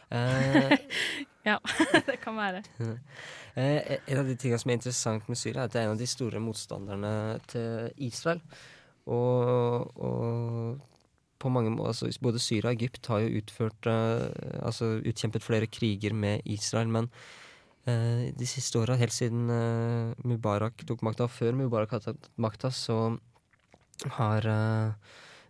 Eh, 0.10 0.78
Ja, 1.48 1.60
det 2.06 2.18
kan 2.24 2.38
være. 2.38 2.64
Eh, 3.58 3.98
en 4.06 4.20
av 4.20 4.28
de 4.28 4.36
tingene 4.38 4.60
som 4.62 4.70
er 4.70 4.76
interessant 4.78 5.26
med 5.26 5.38
Syria, 5.40 5.64
er 5.64 5.66
at 5.66 5.74
det 5.74 5.80
er 5.80 5.88
en 5.88 5.96
av 5.96 5.98
de 5.98 6.06
store 6.06 6.38
motstanderne 6.38 7.40
til 7.50 7.88
Israel. 8.06 8.38
Og, 9.08 9.92
og 9.98 10.80
på 11.40 11.52
mange 11.54 11.72
måter, 11.74 11.94
altså, 11.94 12.10
både 12.22 12.42
Syria 12.42 12.72
og 12.72 12.82
Egypt 12.82 13.08
har 13.12 13.24
jo 13.24 13.42
utført 13.42 13.90
eh, 13.90 14.64
altså 14.66 14.98
utkjempet 15.06 15.46
flere 15.46 15.70
kriger 15.70 16.14
med 16.14 16.42
Israel, 16.46 16.90
men 16.90 17.10
eh, 17.86 18.34
de 18.38 18.50
siste 18.50 18.80
åra, 18.80 18.98
helt 19.00 19.14
siden 19.14 19.50
eh, 19.54 20.18
Mubarak 20.28 20.86
tok 20.88 21.06
makta, 21.06 21.30
før 21.32 21.58
Mubarak 21.58 21.96
hadde 21.96 22.12
tatt 22.12 22.30
makta, 22.36 22.74
så 22.74 23.18
har 24.20 24.46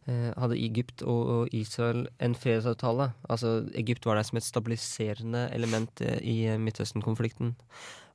hadde 0.08 0.56
Egypt 0.56 1.02
og, 1.04 1.50
Israel 1.52 2.06
en 2.24 2.32
fredsavtale. 2.32 3.10
Altså, 3.28 3.66
Egypt 3.76 4.06
var 4.08 4.16
der 4.16 4.24
som 4.24 4.38
et 4.40 4.46
stabiliserende 4.46 5.42
element 5.52 6.00
i 6.24 6.46
Midtøsten-konflikten. 6.56 7.58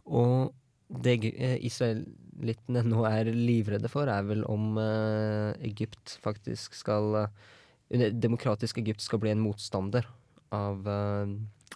Og 0.08 0.54
det 1.00 1.14
eh, 1.32 1.56
israelittene 1.64 2.82
nå 2.86 3.04
er 3.08 3.30
livredde 3.32 3.90
for, 3.92 4.10
er 4.10 4.26
vel 4.28 4.44
om 4.50 4.76
eh, 4.80 5.52
Egypt 5.68 6.18
faktisk 6.22 6.76
skal 6.78 7.24
eh, 7.24 8.10
Demokratisk 8.12 8.78
Egypt 8.80 9.04
skal 9.04 9.20
bli 9.20 9.32
en 9.34 9.42
motstander 9.44 10.06
av, 10.56 10.86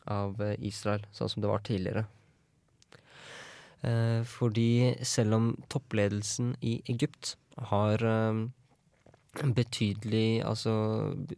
av 0.09 0.39
Israel, 0.65 1.03
sånn 1.13 1.29
som 1.29 1.43
det 1.45 1.51
var 1.51 1.61
tidligere. 1.65 2.07
Fordi 4.25 4.97
selv 5.05 5.37
om 5.37 5.51
toppledelsen 5.69 6.55
i 6.65 6.79
Egypt 6.89 7.35
har, 7.69 8.01
betydelig, 9.57 10.43
altså, 10.47 10.73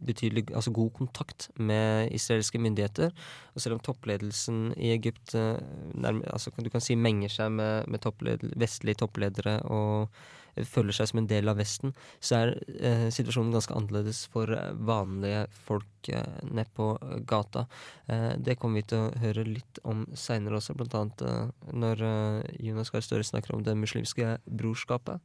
betydelig 0.05 0.45
altså 0.55 0.71
god 0.71 0.91
kontakt 0.97 1.49
med 1.57 2.11
israelske 2.15 2.59
myndigheter. 2.61 3.11
Og 3.55 3.61
selv 3.61 3.77
om 3.77 3.83
toppledelsen 3.83 4.73
i 4.77 4.93
Egypt 4.95 5.35
eh, 5.35 5.59
altså, 6.33 6.51
du 6.57 6.69
kan 6.69 6.83
si 6.83 6.95
menger 6.95 7.29
seg 7.33 7.51
med, 7.51 7.87
med 7.87 8.03
toppled, 8.03 8.45
vestlige 8.59 9.01
toppledere 9.03 9.59
og 9.67 10.09
føler 10.67 10.95
seg 10.95 11.11
som 11.11 11.21
en 11.21 11.29
del 11.29 11.51
av 11.51 11.59
Vesten, 11.59 11.93
så 12.19 12.39
er 12.39 12.51
eh, 12.79 13.07
situasjonen 13.13 13.53
ganske 13.53 13.75
annerledes 13.75 14.23
for 14.31 14.51
eh, 14.55 14.71
vanlige 14.75 15.45
folk 15.67 16.09
eh, 16.11 16.41
nede 16.49 16.67
på 16.75 16.91
gata. 17.29 17.65
Eh, 18.07 18.33
det 18.37 18.57
kommer 18.59 18.81
vi 18.81 18.89
til 18.91 19.05
å 19.05 19.13
høre 19.23 19.45
litt 19.47 19.81
om 19.87 20.05
seinere 20.17 20.59
også, 20.59 20.75
blant 20.79 20.97
annet 20.99 21.25
eh, 21.25 21.71
når 21.73 22.05
eh, 22.09 22.51
Jonas 22.69 22.93
Gahr 22.93 23.05
Støre 23.05 23.27
snakker 23.27 23.55
om 23.55 23.65
det 23.65 23.77
muslimske 23.79 24.37
brorskapet. 24.45 25.23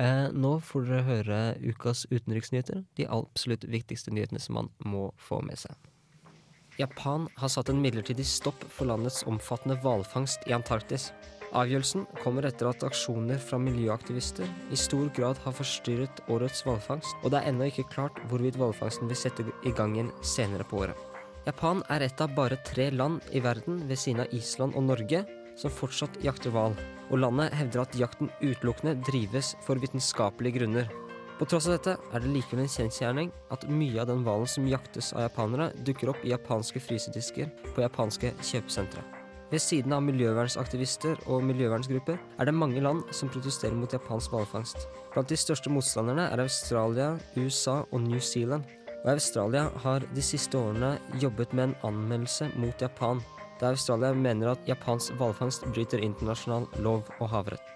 Eh, 0.00 0.28
nå 0.32 0.56
får 0.64 0.88
dere 0.88 1.08
høre 1.10 1.40
ukas 1.64 2.06
utenriksnyheter, 2.10 2.84
de 2.96 3.08
absolutt 3.10 3.68
viktigste 3.68 4.14
nyhetene 4.14 4.42
som 4.42 4.60
man 4.60 4.74
må 4.84 5.10
få 5.20 5.42
med 5.46 5.60
seg. 5.60 5.76
Japan 6.80 7.26
har 7.36 7.50
satt 7.52 7.68
en 7.68 7.80
midlertidig 7.82 8.24
stopp 8.24 8.62
for 8.72 8.88
landets 8.88 9.24
omfattende 9.28 9.76
hvalfangst 9.82 10.46
i 10.48 10.54
Antarktis. 10.56 11.10
Avgjørelsen 11.50 12.04
kommer 12.22 12.46
etter 12.46 12.68
at 12.70 12.84
aksjoner 12.86 13.40
fra 13.42 13.58
miljøaktivister 13.58 14.46
i 14.70 14.76
stor 14.78 15.08
grad 15.16 15.38
har 15.42 15.54
forstyrret 15.56 16.22
årets 16.30 16.62
hvalfangst, 16.62 17.16
og 17.24 17.32
det 17.32 17.40
er 17.40 17.50
ennå 17.50 17.66
ikke 17.66 17.88
klart 17.90 18.20
hvorvidt 18.30 18.58
hvalfangsten 18.60 19.10
vil 19.10 19.18
sette 19.18 19.46
i 19.66 19.72
gang 19.74 19.96
igjen 19.96 20.12
senere 20.22 20.66
på 20.70 20.84
året. 20.84 20.94
Japan 21.48 21.82
er 21.90 22.04
et 22.06 22.22
av 22.22 22.36
bare 22.36 22.60
tre 22.68 22.90
land 22.94 23.18
i 23.34 23.42
verden 23.42 23.82
ved 23.88 23.98
siden 23.98 24.22
av 24.22 24.34
Island 24.36 24.78
og 24.78 24.86
Norge 24.92 25.24
som 25.58 25.74
fortsatt 25.74 26.20
jakter 26.22 26.54
hval, 26.54 26.78
og 27.10 27.18
landet 27.18 27.54
hevder 27.58 27.82
at 27.82 27.98
jakten 27.98 28.30
utelukkende 28.38 29.00
drives 29.08 29.56
for 29.66 29.80
vitenskapelige 29.82 30.60
grunner. 30.60 30.90
På 31.40 31.48
tross 31.48 31.66
av 31.66 31.78
dette 31.78 31.96
er 32.12 32.22
det 32.22 32.30
likevel 32.30 32.62
en 32.62 32.70
kjensgjerning 32.70 33.30
at 33.50 33.66
mye 33.66 33.98
av 34.02 34.12
den 34.12 34.22
hvalen 34.22 34.46
som 34.46 34.68
jaktes 34.70 35.14
av 35.16 35.24
japanere, 35.26 35.72
dukker 35.82 36.12
opp 36.12 36.22
i 36.22 36.30
japanske 36.30 36.82
frysedisker 36.84 37.50
på 37.72 37.82
japanske 37.82 38.36
kjøpesentre. 38.38 39.02
Ved 39.50 39.58
siden 39.58 39.90
av 39.96 40.04
miljøvernsaktivister 40.06 41.24
og 41.26 41.42
miljøvernsgrupper 41.48 42.20
er 42.38 42.46
det 42.46 42.54
mange 42.54 42.82
land 42.84 43.02
som 43.14 43.30
protesterer 43.32 43.74
mot 43.74 43.90
japansk 43.90 44.30
hvalfangst. 44.30 44.86
Blant 45.10 45.32
de 45.32 45.38
største 45.38 45.72
motstanderne 45.74 46.28
er 46.30 46.44
Australia, 46.44 47.16
USA 47.34 47.80
og 47.90 48.04
New 48.04 48.20
Zealand. 48.22 48.62
Og 49.00 49.10
Australia 49.16 49.64
har 49.82 50.06
de 50.14 50.22
siste 50.22 50.58
årene 50.58 50.92
jobbet 51.18 51.50
med 51.56 51.70
en 51.70 51.76
anmeldelse 51.88 52.52
mot 52.62 52.82
Japan, 52.82 53.24
der 53.60 53.74
Australia 53.74 54.12
mener 54.14 54.52
at 54.52 54.70
japansk 54.70 55.18
hvalfangst 55.18 55.66
bryter 55.74 55.98
internasjonal 55.98 56.68
lov 56.84 57.02
og 57.18 57.28
havrett. 57.34 57.74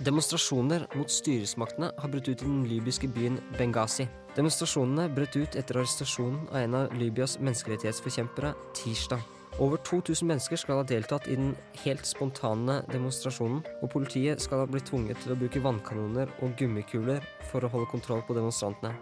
Demonstrasjoner 0.00 0.86
mot 0.96 1.10
styresmaktene 1.12 1.90
har 1.98 2.08
brutt 2.08 2.30
ut 2.30 2.38
i 2.38 2.46
den 2.46 2.62
libyske 2.70 3.10
byen 3.12 3.36
Benghazi. 3.58 4.06
Demonstrasjonene 4.38 5.10
brøt 5.12 5.34
ut 5.36 5.58
etter 5.58 5.82
arrestasjonen 5.82 6.46
av 6.54 6.62
en 6.62 6.78
av 6.78 6.96
Libyas 6.96 7.36
menneskerettighetsforkjempere 7.42 8.54
tirsdag. 8.78 9.39
Over 9.60 9.76
2000 9.84 10.24
mennesker 10.24 10.56
skal 10.56 10.78
ha 10.80 10.84
deltatt 10.88 11.26
i 11.28 11.34
den 11.36 11.50
helt 11.82 12.06
spontane 12.08 12.78
demonstrasjonen, 12.88 13.58
og 13.84 13.90
politiet 13.92 14.40
skal 14.40 14.62
ha 14.62 14.68
blitt 14.70 14.86
tvunget 14.88 15.20
til 15.20 15.34
å 15.34 15.36
bruke 15.36 15.60
vannkanoner 15.60 16.32
og 16.40 16.54
gummikuler 16.56 17.20
for 17.50 17.60
å 17.60 17.68
holde 17.68 17.90
kontroll 17.92 18.22
på 18.24 18.36
demonstrantene. 18.38 18.94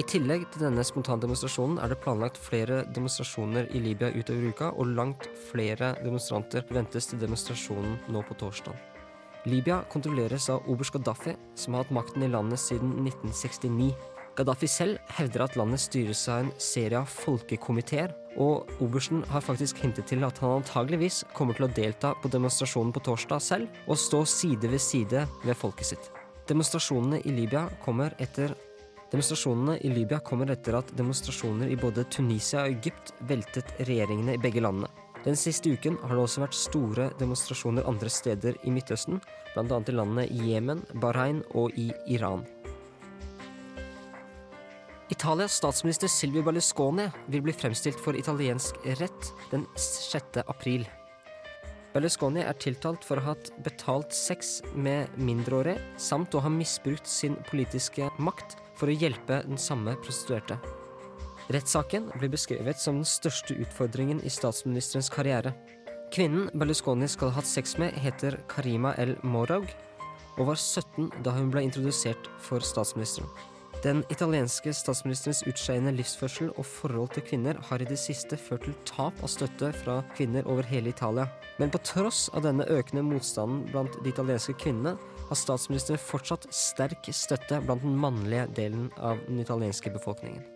I 0.00 0.04
tillegg 0.08 0.46
til 0.48 0.64
denne 0.64 0.80
spontandemonstrasjonen 0.88 1.76
er 1.84 1.92
det 1.92 1.98
planlagt 2.00 2.40
flere 2.40 2.78
demonstrasjoner 2.96 3.68
i 3.76 3.82
Libya 3.84 4.08
utover 4.16 4.48
uka, 4.48 4.70
og 4.72 4.94
langt 4.96 5.28
flere 5.50 5.92
demonstranter 6.00 6.64
ventes 6.72 7.10
til 7.10 7.20
demonstrasjonen 7.20 7.98
nå 8.08 8.24
på 8.24 8.38
torsdag. 8.40 8.72
Libya 9.44 9.82
kontrolleres 9.92 10.48
av 10.54 10.64
oberst 10.72 10.96
Gaddafi, 10.96 11.36
som 11.58 11.76
har 11.76 11.84
hatt 11.84 11.92
makten 11.92 12.24
i 12.24 12.32
landet 12.32 12.64
siden 12.64 12.96
1969. 13.02 13.92
Gaddafi 14.32 14.68
selv 14.70 14.96
hevder 15.12 15.44
at 15.44 15.56
landet 15.60 15.82
styres 15.82 16.22
av 16.32 16.46
en 16.46 16.50
serie 16.56 17.02
av 17.02 17.10
folkekomiteer, 17.10 18.14
og 18.40 18.70
obersten 18.80 19.20
har 19.28 19.44
faktisk 19.44 19.82
hintet 19.84 20.08
til 20.08 20.24
at 20.24 20.38
han 20.40 20.62
antageligvis 20.62 21.20
kommer 21.36 21.58
til 21.58 21.66
å 21.66 21.72
delta 21.76 22.14
på 22.22 22.30
demonstrasjonen 22.32 22.94
på 22.96 23.02
torsdag 23.04 23.44
selv, 23.44 23.80
og 23.84 24.00
stå 24.00 24.22
side 24.24 24.70
ved 24.72 24.80
side 24.80 25.26
med 25.44 25.58
folket 25.58 25.92
sitt. 25.92 26.08
Demonstrasjonene 26.48 27.20
i 27.28 27.34
Libya 27.36 27.66
kommer 27.84 28.16
etter 28.18 28.56
Demonstrasjonene 29.12 29.74
i 29.84 29.90
Libya 29.92 30.22
kommer 30.24 30.48
etter 30.48 30.78
at 30.78 30.88
demonstrasjoner 30.96 31.68
i 31.68 31.76
både 31.76 32.06
Tunisia 32.08 32.62
og 32.62 32.78
Egypt 32.78 33.12
veltet 33.28 33.74
regjeringene 33.84 34.38
i 34.38 34.40
begge 34.40 34.62
landene. 34.64 34.88
Den 35.26 35.36
siste 35.36 35.68
uken 35.68 35.98
har 36.00 36.16
det 36.16 36.24
også 36.24 36.46
vært 36.46 36.56
store 36.56 37.10
demonstrasjoner 37.20 37.84
andre 37.92 38.08
steder 38.08 38.56
i 38.64 38.72
Midtøsten, 38.72 39.20
bl.a. 39.52 39.82
i 39.84 39.98
landene 39.98 40.24
Jemen, 40.32 40.80
Bahrain 41.04 41.44
og 41.52 41.76
i 41.76 41.90
Iran. 42.16 42.46
Italias 45.12 45.52
statsminister 45.52 46.08
Silvio 46.08 46.40
Berlusconi 46.42 47.04
vil 47.26 47.42
bli 47.44 47.52
fremstilt 47.52 47.98
for 48.00 48.16
italiensk 48.16 48.78
rett 48.96 49.26
den 49.50 49.66
6. 49.76 50.38
april. 50.46 50.86
Berlusconi 51.92 52.40
er 52.40 52.56
tiltalt 52.56 53.04
for 53.04 53.20
å 53.20 53.24
ha 53.26 53.34
hatt 53.34 53.50
betalt 53.66 54.16
sex 54.16 54.62
med 54.72 55.12
mindreårige, 55.20 55.82
samt 56.00 56.32
å 56.32 56.40
ha 56.40 56.48
misbrukt 56.48 57.04
sin 57.04 57.36
politiske 57.50 58.08
makt 58.16 58.56
for 58.80 58.88
å 58.88 58.96
hjelpe 58.96 59.42
den 59.44 59.60
samme 59.60 59.98
prostituerte. 60.00 60.56
Rettssaken 61.52 62.08
blir 62.16 62.32
beskrevet 62.32 62.80
som 62.80 63.02
den 63.02 63.12
største 63.12 63.58
utfordringen 63.60 64.24
i 64.24 64.32
statsministerens 64.32 65.12
karriere. 65.12 65.52
Kvinnen 66.14 66.48
Berlusconi 66.56 67.10
skal 67.10 67.34
ha 67.34 67.42
hatt 67.42 67.52
sex 67.52 67.76
med, 67.76 68.00
heter 68.00 68.40
Karima 68.48 68.96
El 68.96 69.18
Morag, 69.20 69.68
og 70.38 70.54
var 70.54 70.56
17 70.56 71.12
da 71.20 71.36
hun 71.36 71.52
ble 71.52 71.68
introdusert 71.68 72.32
for 72.40 72.64
statsministeren. 72.64 73.28
Den 73.82 74.04
italienske 74.14 74.70
statsministerens 74.78 75.40
utskeiende 75.50 75.90
livsførsel 75.96 76.52
og 76.52 76.66
forhold 76.70 77.08
til 77.16 77.24
kvinner 77.26 77.56
har 77.66 77.82
i 77.82 77.86
det 77.88 77.96
siste 77.98 78.36
ført 78.38 78.62
til 78.62 78.76
tap 78.86 79.18
av 79.26 79.30
støtte 79.32 79.72
fra 79.74 79.96
kvinner 80.14 80.46
over 80.46 80.68
hele 80.70 80.92
Italia. 80.92 81.24
Men 81.58 81.72
på 81.74 81.80
tross 81.82 82.28
av 82.30 82.44
denne 82.46 82.62
økende 82.70 83.02
motstanden 83.02 83.64
blant 83.72 83.96
de 84.04 84.12
italienske 84.12 84.54
kvinnene, 84.62 84.94
har 85.26 85.40
statsministeren 85.40 85.98
fortsatt 85.98 86.46
sterk 86.54 87.10
støtte 87.10 87.58
blant 87.66 87.82
den 87.82 87.98
mannlige 87.98 88.46
delen 88.54 88.86
av 89.02 89.18
den 89.26 89.42
italienske 89.42 89.90
befolkningen. 89.90 90.46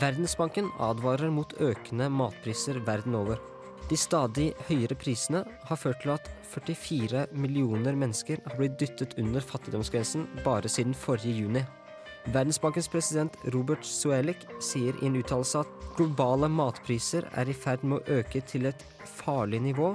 Verdensbanken 0.00 0.72
advarer 0.80 1.28
mot 1.28 1.52
økende 1.60 2.08
matpriser 2.08 2.80
verden 2.88 3.20
over. 3.20 3.36
De 3.88 3.96
stadig 3.96 4.50
høyere 4.68 4.96
prisene 5.00 5.40
har 5.64 5.78
ført 5.80 6.02
til 6.02 6.12
at 6.12 6.26
44 6.48 7.26
millioner 7.32 7.96
mennesker 7.96 8.40
har 8.44 8.56
blitt 8.58 8.76
dyttet 8.80 9.14
under 9.20 9.40
fattigdomsgrensen 9.44 10.26
bare 10.44 10.68
siden 10.68 10.92
forrige 10.96 11.38
juni. 11.40 11.62
Verdensbankens 12.28 12.90
president 12.92 13.36
Robert 13.54 13.86
Suelik 13.88 14.44
sier 14.60 14.96
i 15.00 15.08
en 15.08 15.16
uttalelse 15.16 15.62
at 15.62 15.86
globale 15.96 16.50
matpriser 16.52 17.24
er 17.32 17.48
i 17.48 17.56
ferd 17.56 17.86
med 17.88 18.02
å 18.02 18.18
øke 18.18 18.42
til 18.44 18.68
et 18.68 18.84
farlig 19.08 19.62
nivå 19.64 19.94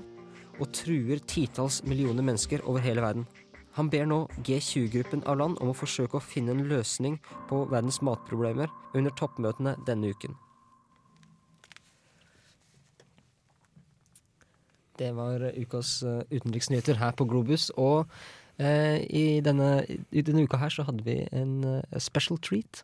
og 0.59 0.71
truer 0.73 1.21
titalls 1.29 1.83
millioner 1.85 2.25
mennesker 2.25 2.65
over 2.65 2.81
hele 2.81 3.03
verden. 3.05 3.27
Han 3.77 3.89
ber 3.93 4.09
nå 4.09 4.23
G20-gruppen 4.45 5.25
av 5.29 5.37
land 5.41 5.61
om 5.61 5.69
å 5.69 5.77
forsøke 5.77 6.17
å 6.17 6.25
finne 6.25 6.53
en 6.53 6.65
løsning 6.69 7.19
på 7.49 7.63
verdens 7.69 8.01
matproblemer 8.05 8.73
under 8.97 9.13
toppmøtene 9.17 9.77
denne 9.85 10.13
uken. 10.13 10.37
Det 15.03 15.11
var 15.17 15.43
ukas 15.57 15.97
uh, 16.07 16.21
utenriksnyheter 16.31 16.99
her 17.01 17.11
på 17.17 17.25
Globus. 17.27 17.67
Og 17.79 18.05
eh, 18.61 19.01
i, 19.03 19.41
denne, 19.43 19.83
i, 20.13 20.21
denne, 20.23 20.45
uka 20.47 20.59
her 20.61 20.71
så 20.71 20.85
hadde 20.87 21.03
vi 21.03 21.17
en 21.35 21.57
uh, 21.65 21.99
special 21.99 22.39
treat 22.39 22.83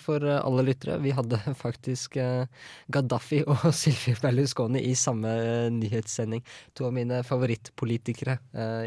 for 0.00 0.24
alle 0.24 0.64
lyttere. 0.64 0.96
Vi 1.04 1.12
hadde 1.12 1.40
faktisk 1.64 2.16
Gaddafi 2.94 3.42
og 3.44 3.68
Silvio 3.82 4.16
Berlusconi 4.22 4.86
i 4.88 4.94
samme 4.96 5.34
nyhetssending. 5.74 6.44
To 6.78 6.88
av 6.88 6.96
mine 6.96 7.20
favorittpolitikere 7.26 8.38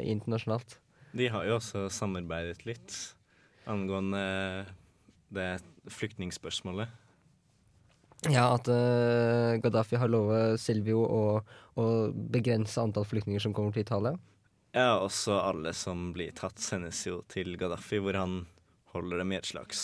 internasjonalt. 0.02 0.80
De 1.18 1.30
har 1.34 1.46
jo 1.48 1.58
også 1.60 1.88
samarbeidet 1.94 2.66
litt 2.68 2.96
angående 3.68 4.24
det 5.34 5.58
flyktningspørsmålet. 5.92 6.90
Ja, 8.26 8.48
at 8.56 8.66
uh, 8.72 9.60
Gaddafi 9.62 10.00
har 10.02 10.10
lovet 10.10 10.58
Silvio 10.62 11.04
å, 11.06 11.24
å 11.78 11.86
begrense 12.34 12.82
antall 12.82 13.06
flyktninger 13.06 13.44
som 13.44 13.54
kommer 13.54 13.76
til 13.76 13.86
Italia. 13.86 14.16
Ja, 14.74 14.98
også 14.98 15.38
alle 15.38 15.74
som 15.78 16.12
blir 16.16 16.34
tatt, 16.38 16.58
sendes 16.62 17.04
jo 17.06 17.22
til 17.30 17.54
Gaddafi, 17.60 18.02
hvor 18.02 18.18
han 18.18 18.40
holder 18.96 19.22
dem 19.22 19.34
i 19.36 19.38
et 19.38 19.50
slags 19.50 19.82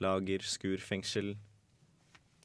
lager, 0.00 0.44
skur, 0.44 0.76
fengsel 0.84 1.34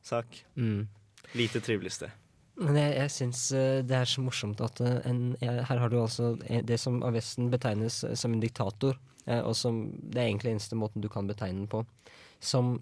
sak. 0.05 0.45
Mm. 0.55 0.87
Lite 1.35 1.59
trivelig 1.63 1.97
sted. 1.97 2.15
Men 2.55 2.79
jeg, 2.79 2.95
jeg 2.95 3.11
syns 3.17 3.45
uh, 3.51 3.81
det 3.83 3.99
er 3.99 4.07
så 4.07 4.23
morsomt 4.23 4.63
at 4.63 4.79
uh, 4.79 5.01
en, 5.03 5.25
her 5.43 5.81
har 5.81 5.91
du 5.91 5.99
altså 5.99 6.37
det 6.39 6.79
som 6.79 7.01
av 7.03 7.17
Vesten 7.17 7.51
betegnes 7.51 7.99
som 8.15 8.31
en 8.31 8.43
diktator, 8.43 8.95
og 9.25 9.55
som 9.57 9.79
det 9.97 10.19
er 10.21 10.27
egentlig 10.27 10.51
eneste 10.51 10.77
måten 10.77 11.01
du 11.01 11.07
kan 11.09 11.25
betegne 11.25 11.63
den 11.63 11.69
på 11.71 11.79
som 12.39 12.75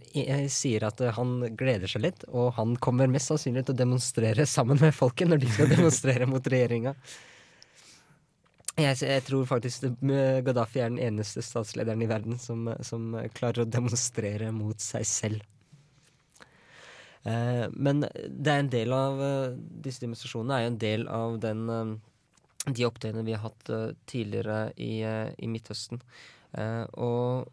sier 0.51 0.83
at 0.87 0.99
han 1.15 1.37
gleder 1.55 1.87
seg 1.87 2.03
litt, 2.03 2.25
og 2.27 2.53
han 2.57 2.75
kommer 2.83 3.11
mest 3.11 3.31
sannsynlig 3.31 3.65
til 3.67 3.75
å 3.75 3.81
demonstrere 3.83 4.47
sammen 4.49 4.81
med 4.81 4.95
folket 4.95 5.29
når 5.29 5.43
de 5.43 5.51
skal 5.53 5.71
demonstrere 5.75 6.27
mot 6.29 6.49
regjeringa. 6.51 6.95
Jeg, 8.73 8.97
jeg 9.05 9.21
tror 9.27 9.45
faktisk 9.45 9.85
Gaddafi 10.01 10.81
er 10.81 10.89
den 10.89 11.01
eneste 11.03 11.43
statslederen 11.45 12.01
i 12.01 12.09
verden 12.09 12.39
som, 12.41 12.65
som 12.81 13.11
klarer 13.37 13.63
å 13.63 13.69
demonstrere 13.69 14.49
mot 14.55 14.81
seg 14.81 15.05
selv. 15.05 15.43
Eh, 17.23 17.65
men 17.71 18.03
det 18.03 18.51
er 18.51 18.63
en 18.63 18.71
del 18.73 18.95
av 18.95 19.21
eh, 19.23 19.59
disse 19.85 20.03
demonstrasjonene 20.03 20.57
er 20.57 20.65
jo 20.65 20.71
en 20.73 20.81
del 20.81 21.05
av 21.07 21.37
den, 21.43 21.61
eh, 21.71 22.73
de 22.73 22.87
opptøyene 22.87 23.23
vi 23.27 23.35
har 23.37 23.45
hatt 23.45 23.69
eh, 23.71 23.91
tidligere 24.09 24.57
i, 24.75 24.93
eh, 25.07 25.29
i 25.37 25.51
Midtøsten. 25.51 26.01
Eh, 26.57 26.83
og 26.97 27.47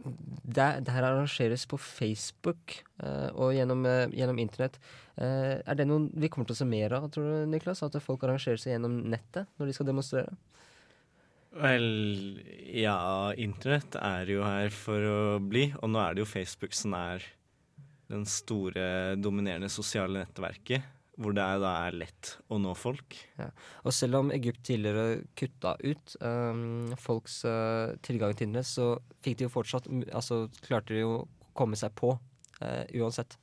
det, 0.00 0.66
det 0.86 0.94
her 0.94 1.06
arrangeres 1.06 1.66
på 1.70 1.78
Facebook 1.80 2.76
uh, 3.02 3.30
og 3.34 3.54
gjennom, 3.56 3.84
uh, 3.86 4.10
gjennom 4.14 4.40
internett. 4.42 4.78
Uh, 5.20 5.60
er 5.60 5.78
det 5.78 5.86
noe 5.88 6.08
vi 6.12 6.30
kommer 6.32 6.48
til 6.48 6.56
å 6.56 6.60
se 6.62 6.68
mer 6.68 6.94
av, 6.96 7.08
tror 7.12 7.26
du, 7.28 7.50
Niklas? 7.52 7.82
At 7.86 7.98
folk 8.04 8.24
arrangerer 8.26 8.60
seg 8.60 8.74
gjennom 8.74 9.02
nettet 9.12 9.50
når 9.60 9.70
de 9.70 9.76
skal 9.76 9.90
demonstrere? 9.90 10.36
Vel, 11.50 12.38
ja, 12.78 13.32
internett 13.34 13.96
er 13.98 14.30
jo 14.30 14.44
her 14.46 14.70
for 14.74 15.02
å 15.02 15.20
bli, 15.42 15.66
og 15.80 15.90
nå 15.90 15.98
er 16.02 16.14
det 16.14 16.22
jo 16.22 16.30
Facebook 16.30 16.76
som 16.78 16.94
er 16.94 17.26
den 18.10 18.22
store, 18.26 19.16
dominerende 19.18 19.70
sosiale 19.70 20.22
nettverket. 20.22 20.86
Hvor 21.20 21.34
det 21.36 21.42
er, 21.44 21.58
da 21.60 21.74
er 21.84 21.98
lett 22.00 22.30
å 22.48 22.56
nå 22.56 22.72
folk. 22.78 23.16
Ja. 23.36 23.50
Og 23.84 23.92
selv 23.92 24.22
om 24.22 24.32
Egypt 24.32 24.62
tidligere 24.64 25.20
kutta 25.36 25.74
ut 25.84 26.14
um, 26.24 26.94
folks 26.96 27.42
uh, 27.44 27.92
tilgang 28.06 28.32
til 28.32 28.48
internett, 28.48 28.70
så 28.70 28.94
fikk 29.20 29.36
de 29.36 29.44
jo 29.44 29.52
fortsatt 29.52 29.88
Altså 30.16 30.46
klarte 30.64 30.96
de 30.96 31.02
jo 31.02 31.12
å 31.18 31.26
komme 31.56 31.76
seg 31.76 31.92
på 31.98 32.14
uh, 32.16 32.84
uansett. 32.96 33.36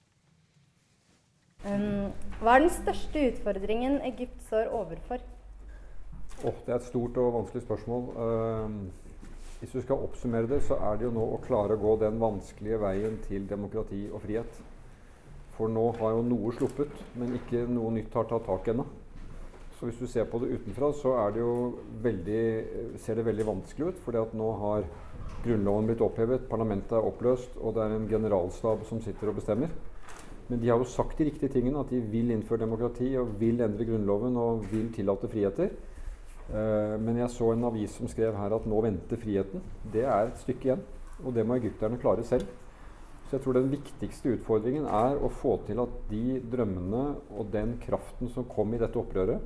Um, 1.65 2.09
hva 2.41 2.55
er 2.55 2.65
den 2.65 2.73
største 2.73 3.27
utfordringen 3.31 3.99
Egypt 4.09 4.41
står 4.49 4.71
overfor? 4.73 5.21
Oh, 6.45 6.57
det 6.65 6.73
er 6.73 6.79
et 6.79 6.89
stort 6.89 7.17
og 7.21 7.35
vanskelig 7.39 7.65
spørsmål. 7.65 8.09
Uh, 8.17 9.05
hvis 9.59 9.73
du 9.73 9.81
skal 9.81 10.01
oppsummere 10.05 10.49
det, 10.49 10.63
så 10.65 10.77
er 10.85 10.97
det 10.97 11.07
jo 11.07 11.13
nå 11.13 11.23
å 11.33 11.39
klare 11.45 11.77
å 11.77 11.81
gå 11.81 11.95
den 12.01 12.19
vanskelige 12.21 12.77
veien 12.81 13.21
til 13.25 13.45
demokrati 13.49 14.03
og 14.11 14.21
frihet. 14.25 14.59
For 15.57 15.73
nå 15.73 15.89
har 15.97 16.13
jo 16.13 16.23
noe 16.25 16.53
sluppet, 16.53 17.03
men 17.17 17.33
ikke 17.39 17.65
noe 17.69 17.91
nytt 17.95 18.13
har 18.13 18.29
tatt 18.29 18.45
tak 18.45 18.69
ennå. 18.73 18.85
Så 19.77 19.85
hvis 19.85 19.99
du 20.01 20.07
ser 20.09 20.25
på 20.29 20.39
det 20.41 20.55
utenfra, 20.57 20.89
så 20.93 21.13
det 21.33 21.43
veldig, 22.01 22.43
ser 23.01 23.19
det 23.19 23.25
veldig 23.25 23.45
vanskelig 23.45 23.91
ut. 23.91 23.99
fordi 24.05 24.17
at 24.17 24.33
nå 24.33 24.51
har 24.61 24.87
Grunnloven 25.43 25.85
blitt 25.85 26.01
opphevet, 26.01 26.47
parlamentet 26.49 26.97
er 26.97 27.05
oppløst, 27.05 27.57
og 27.61 27.75
det 27.75 27.83
er 27.83 27.93
en 27.93 28.07
generalstab 28.09 28.85
som 28.89 29.01
sitter 29.01 29.29
og 29.29 29.37
bestemmer. 29.37 29.69
Men 30.47 30.61
de 30.61 30.69
har 30.69 30.79
jo 30.79 30.87
sagt 30.89 31.17
de 31.19 31.27
riktige 31.27 31.51
tingene, 31.53 31.79
at 31.79 31.89
de 31.91 31.99
vil 31.99 32.31
innføre 32.31 32.63
demokrati 32.63 33.11
og 33.19 33.35
vil 33.39 33.61
endre 33.61 33.85
Grunnloven 33.85 34.37
og 34.37 34.65
vil 34.71 34.89
tillate 34.95 35.29
friheter. 35.29 35.69
Uh, 36.47 36.95
men 37.03 37.17
jeg 37.19 37.29
så 37.29 37.51
en 37.51 37.67
avis 37.67 37.97
som 37.99 38.07
skrev 38.07 38.35
her 38.39 38.55
at 38.55 38.65
nå 38.65 38.81
venter 38.81 39.19
friheten. 39.19 39.61
Det 39.93 40.05
er 40.07 40.29
et 40.29 40.39
stykke 40.41 40.69
igjen, 40.69 40.85
og 41.25 41.35
det 41.35 41.45
må 41.45 41.59
egypterne 41.59 41.99
klare 42.01 42.23
selv. 42.23 42.47
Så 43.27 43.35
jeg 43.35 43.43
tror 43.43 43.57
den 43.57 43.71
viktigste 43.73 44.31
utfordringen 44.37 44.85
er 44.87 45.17
å 45.19 45.27
få 45.41 45.57
til 45.67 45.81
at 45.83 45.95
de 46.07 46.37
drømmene 46.47 47.01
og 47.35 47.49
den 47.51 47.73
kraften 47.83 48.31
som 48.31 48.47
kom 48.47 48.71
i 48.71 48.79
dette 48.79 48.99
opprøret, 49.01 49.43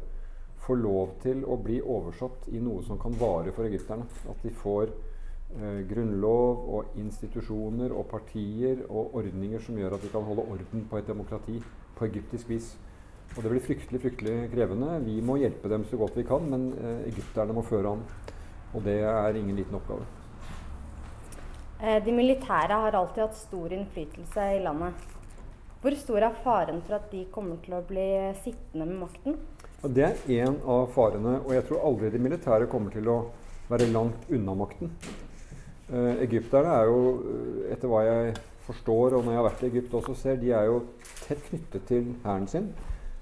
får 0.62 0.78
lov 0.78 1.16
til 1.24 1.42
å 1.50 1.58
bli 1.58 1.80
oversatt 1.82 2.46
i 2.54 2.62
noe 2.62 2.84
som 2.86 3.00
kan 3.02 3.18
vare 3.18 3.50
for 3.56 3.66
egypterne. 3.66 4.06
At 4.30 4.46
de 4.46 4.54
får 4.54 4.92
eh, 4.92 5.82
grunnlov 5.90 6.62
og 6.78 7.02
institusjoner 7.02 7.98
og 7.98 8.06
partier 8.14 8.86
og 8.86 9.18
ordninger 9.24 9.66
som 9.66 9.82
gjør 9.82 9.98
at 9.98 10.06
de 10.06 10.14
kan 10.14 10.30
holde 10.30 10.46
orden 10.46 10.86
på 10.86 11.02
et 11.02 11.10
demokrati 11.10 11.58
på 11.98 12.10
egyptisk 12.12 12.54
vis. 12.54 12.72
Og 13.34 13.42
det 13.42 13.50
blir 13.50 13.66
fryktelig 13.66 14.06
fryktelig 14.06 14.38
krevende. 14.54 15.02
Vi 15.08 15.18
må 15.26 15.42
hjelpe 15.42 15.74
dem 15.74 15.90
så 15.90 15.98
godt 15.98 16.22
vi 16.22 16.30
kan, 16.30 16.46
men 16.54 16.70
eh, 16.78 17.06
egypterne 17.10 17.58
må 17.58 17.66
føre 17.66 17.98
an. 17.98 18.10
Og 18.76 18.86
det 18.86 19.02
er 19.02 19.42
ingen 19.42 19.58
liten 19.58 19.82
oppgave. 19.82 20.21
Eh, 21.82 21.98
de 22.06 22.14
militære 22.14 22.76
har 22.78 22.94
alltid 22.94 23.24
hatt 23.24 23.38
stor 23.40 23.72
innflytelse 23.74 24.44
i 24.54 24.60
landet. 24.62 24.94
Hvor 25.82 25.96
stor 25.98 26.22
er 26.28 26.36
faren 26.44 26.78
for 26.86 27.00
at 27.00 27.08
de 27.10 27.24
kommer 27.34 27.58
til 27.64 27.74
å 27.74 27.80
bli 27.82 28.06
sittende 28.44 28.86
med 28.86 29.00
makten? 29.00 29.38
Det 29.82 30.04
er 30.06 30.20
én 30.30 30.60
av 30.70 30.92
farene, 30.94 31.40
og 31.40 31.56
jeg 31.56 31.66
tror 31.66 31.88
aldri 31.88 32.12
de 32.14 32.20
militære 32.22 32.68
kommer 32.70 32.94
til 32.94 33.10
å 33.10 33.16
være 33.72 33.88
langt 33.90 34.30
unna 34.30 34.54
makten. 34.60 34.92
Uh, 35.90 36.22
egypterne 36.22 36.76
er 36.76 36.92
jo, 36.92 37.00
eh, 37.32 37.72
etter 37.74 37.90
hva 37.90 38.04
jeg 38.06 38.36
forstår, 38.68 39.16
og 39.18 39.26
når 39.26 39.34
jeg 39.34 39.40
har 39.40 39.48
vært 39.48 39.64
i 39.64 39.70
Egypt 39.72 39.96
også 39.98 40.16
ser, 40.16 40.38
de 40.38 40.52
er 40.54 40.68
jo 40.70 40.84
tett 41.26 41.42
knyttet 41.48 41.88
til 41.90 42.12
hæren 42.22 42.46
sin. 42.48 42.70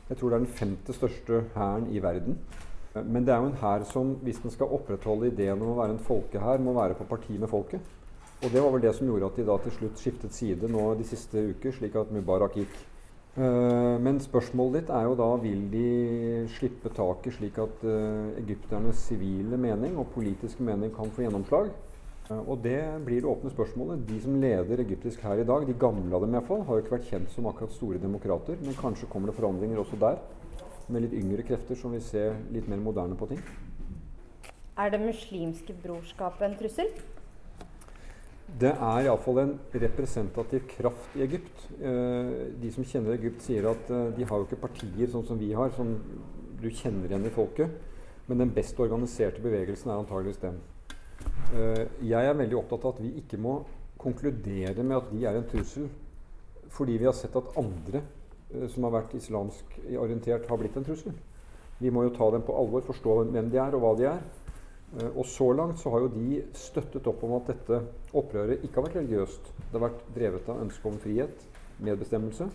Jeg 0.10 0.18
tror 0.18 0.30
det 0.30 0.36
er 0.36 0.44
den 0.44 0.58
femte 0.60 0.98
største 0.98 1.46
hæren 1.56 1.88
i 1.96 2.04
verden. 2.04 2.36
Uh, 2.92 3.06
men 3.08 3.24
det 3.24 3.34
er 3.34 3.40
jo 3.40 3.54
en 3.54 3.62
hær 3.64 3.88
som, 3.88 4.18
hvis 4.20 4.44
den 4.44 4.52
skal 4.52 4.76
opprettholde 4.76 5.32
ideen 5.32 5.64
om 5.64 5.72
å 5.72 5.80
være 5.80 5.96
en 5.96 6.04
folkehær, 6.12 6.60
må 6.60 6.76
være 6.76 7.00
på 7.00 7.08
parti 7.08 7.40
med 7.40 7.48
folket. 7.48 7.96
Og 8.40 8.54
det 8.54 8.62
var 8.64 8.72
vel 8.72 8.84
det 8.86 8.94
som 8.96 9.08
gjorde 9.10 9.28
at 9.28 9.36
de 9.36 9.44
da 9.50 9.56
til 9.60 9.74
slutt 9.76 10.00
skiftet 10.00 10.32
side 10.32 10.68
nå 10.72 10.84
de 10.96 11.06
siste 11.08 11.42
uker, 11.50 11.74
slik 11.76 11.98
at 12.00 12.12
Mubarak 12.16 12.56
gikk. 12.56 12.78
Uh, 13.36 14.00
men 14.00 14.18
spørsmålet 14.24 14.80
ditt 14.80 14.94
er 14.96 15.06
jo 15.06 15.18
da 15.20 15.28
vil 15.44 15.66
de 15.72 15.90
slippe 16.56 16.90
taket 16.96 17.36
slik 17.36 17.60
at 17.62 17.84
uh, 17.84 18.32
egypternes 18.40 19.04
sivile 19.10 19.60
mening 19.60 20.00
og 20.00 20.10
politiske 20.16 20.64
mening 20.66 20.96
kan 20.96 21.12
få 21.12 21.26
gjennomslag? 21.26 21.70
Uh, 22.30 22.40
og 22.40 22.64
det 22.64 22.80
blir 23.04 23.20
det 23.20 23.30
åpne 23.30 23.52
spørsmålet. 23.52 24.08
De 24.08 24.22
som 24.24 24.40
leder 24.40 24.86
egyptisk 24.86 25.28
her 25.28 25.44
i 25.44 25.48
dag, 25.52 25.68
de 25.68 25.78
gamle 25.84 26.16
av 26.16 26.24
dem 26.24 26.40
iallfall, 26.40 26.64
har 26.64 26.80
jo 26.80 26.88
ikke 26.88 26.96
vært 26.96 27.12
kjent 27.12 27.36
som 27.36 27.52
akkurat 27.52 27.76
store 27.76 28.00
demokrater, 28.00 28.56
men 28.64 28.80
kanskje 28.80 29.12
kommer 29.12 29.34
det 29.34 29.38
forandringer 29.42 29.84
også 29.84 30.00
der? 30.00 30.24
Med 30.88 31.06
litt 31.06 31.20
yngre 31.20 31.44
krefter 31.46 31.78
som 31.78 31.92
vil 31.92 32.08
se 32.08 32.30
litt 32.56 32.72
mer 32.72 32.80
moderne 32.88 33.20
på 33.20 33.30
ting. 33.36 33.44
Er 34.80 34.96
det 34.96 35.04
muslimske 35.04 35.76
brorskapet 35.84 36.48
en 36.48 36.60
trussel? 36.60 36.96
Det 38.58 38.72
er 38.72 39.06
iallfall 39.06 39.44
en 39.44 39.52
representativ 39.84 40.64
kraft 40.72 41.18
i 41.18 41.22
Egypt. 41.22 41.68
Eh, 41.78 42.32
de 42.60 42.72
som 42.74 42.86
kjenner 42.88 43.14
Egypt, 43.14 43.44
sier 43.46 43.68
at 43.70 43.92
eh, 43.94 44.10
de 44.18 44.26
har 44.26 44.42
jo 44.42 44.48
ikke 44.48 44.64
partier 44.64 45.12
sånn 45.12 45.28
som 45.28 45.38
vi 45.38 45.52
har, 45.54 45.70
som 45.76 45.94
du 46.60 46.68
kjenner 46.68 47.12
igjen 47.12 47.28
i 47.30 47.34
folket. 47.36 47.76
Men 48.28 48.42
den 48.42 48.54
best 48.56 48.80
organiserte 48.82 49.44
bevegelsen 49.44 49.92
er 49.92 50.02
antageligvis 50.02 50.42
den. 50.42 50.58
Eh, 51.54 51.86
jeg 52.10 52.32
er 52.32 52.40
veldig 52.42 52.58
opptatt 52.60 52.88
av 52.88 52.96
at 52.96 53.04
vi 53.06 53.14
ikke 53.22 53.40
må 53.42 53.60
konkludere 54.00 54.82
med 54.82 54.98
at 54.98 55.12
de 55.12 55.26
er 55.28 55.38
en 55.38 55.50
trussel 55.50 55.90
fordi 56.70 57.00
vi 57.02 57.08
har 57.08 57.16
sett 57.18 57.34
at 57.36 57.56
andre 57.58 58.04
som 58.70 58.86
har 58.86 58.92
vært 58.94 59.16
islamsk 59.18 59.74
orientert, 59.98 60.46
har 60.46 60.60
blitt 60.62 60.76
en 60.78 60.86
trussel. 60.86 61.16
Vi 61.82 61.90
må 61.94 62.04
jo 62.06 62.12
ta 62.14 62.28
dem 62.30 62.44
på 62.46 62.54
alvor, 62.54 62.84
forstå 62.86 63.16
hvem 63.34 63.50
de 63.50 63.58
er 63.58 63.74
og 63.74 63.82
hva 63.82 63.94
de 63.98 64.06
er. 64.12 64.22
Eh, 64.98 65.12
og 65.14 65.26
så 65.26 65.52
langt 65.54 65.80
så 65.80 65.92
har 65.94 66.06
jo 66.06 66.14
de 66.14 66.42
støttet 66.58 67.08
opp 67.10 67.22
om 67.26 67.36
at 67.38 67.52
dette 67.52 67.82
opprøret 68.18 68.66
ikke 68.66 68.80
har 68.80 68.88
vært 68.88 68.98
religiøst. 69.02 69.54
Det 69.60 69.78
har 69.78 69.86
vært 69.86 70.04
drevet 70.16 70.50
av 70.50 70.64
ønske 70.66 70.90
om 70.90 71.00
frihet, 71.02 71.46
medbestemmelse. 71.86 72.50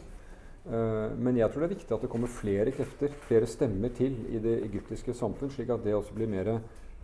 Eh, 0.64 1.08
men 1.14 1.38
jeg 1.38 1.50
tror 1.50 1.64
det 1.64 1.70
er 1.70 1.76
viktig 1.76 1.96
at 1.96 2.06
det 2.06 2.12
kommer 2.12 2.32
flere 2.40 2.74
krefter, 2.74 3.14
flere 3.28 3.50
stemmer 3.50 3.94
til 3.94 4.18
i 4.34 4.42
det 4.42 4.58
egyptiske 4.64 5.14
samfunn, 5.14 5.52
slik 5.54 5.70
at 5.70 5.84
det 5.84 5.94
også 5.94 6.16
blir 6.16 6.30
mer 6.32 6.56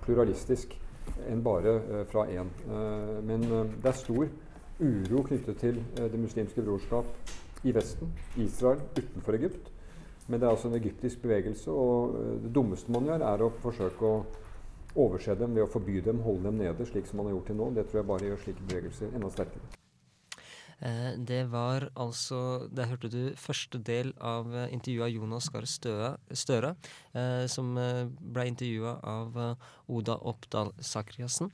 pluralistisk 0.02 0.74
enn 1.28 1.42
bare 1.44 1.76
eh, 1.78 2.06
fra 2.10 2.26
én. 2.30 2.50
Men 3.26 3.46
det 3.46 3.86
er 3.86 3.98
stor 3.98 4.26
uro 4.80 5.22
knyttet 5.28 5.58
til 5.60 5.76
det 5.98 6.18
muslimske 6.18 6.62
brorskap 6.64 7.06
i 7.68 7.72
Vesten, 7.76 8.08
Israel, 8.40 8.80
utenfor 8.96 9.36
Egypt. 9.36 9.68
Men 10.26 10.40
det 10.40 10.46
er 10.46 10.54
altså 10.54 10.70
en 10.70 10.78
egyptisk 10.78 11.20
bevegelse, 11.24 11.70
og 11.70 12.14
det 12.40 12.52
dummeste 12.54 12.92
man 12.94 13.08
gjør, 13.08 13.24
er 13.26 13.42
å 13.44 13.50
forsøke 13.60 14.06
å 14.08 14.22
overse 14.94 15.36
dem 15.38 15.54
ved 15.54 15.66
å 15.66 15.70
forby 15.70 16.00
dem, 16.04 16.22
holde 16.24 16.48
dem 16.48 16.58
nede, 16.62 16.86
slik 16.88 17.06
som 17.06 17.20
man 17.20 17.30
har 17.30 17.38
gjort 17.38 17.52
til 17.52 17.60
nå. 17.60 17.70
Det 17.76 17.86
tror 17.90 18.02
jeg 18.02 18.10
bare 18.10 18.32
gjør 18.32 18.42
slike 18.46 18.66
bevegelser 18.66 19.14
enda 19.14 19.30
sterkere. 19.34 19.76
Eh, 20.80 21.12
det 21.16 21.50
var 21.52 21.90
altså 21.96 22.68
Der 22.72 22.88
hørte 22.88 23.10
du 23.12 23.34
første 23.36 23.78
del 23.78 24.14
av 24.16 24.48
eh, 24.54 24.72
intervjuet 24.72 25.04
av 25.04 25.12
Jonas 25.12 25.50
Gahr 25.52 25.66
Støre, 25.68 26.74
eh, 27.12 27.44
som 27.46 27.74
ble 27.76 28.46
intervjua 28.48 28.96
av 29.04 29.36
Oda 29.88 30.16
Oppdal 30.16 30.72
Sakriassen 30.80 31.52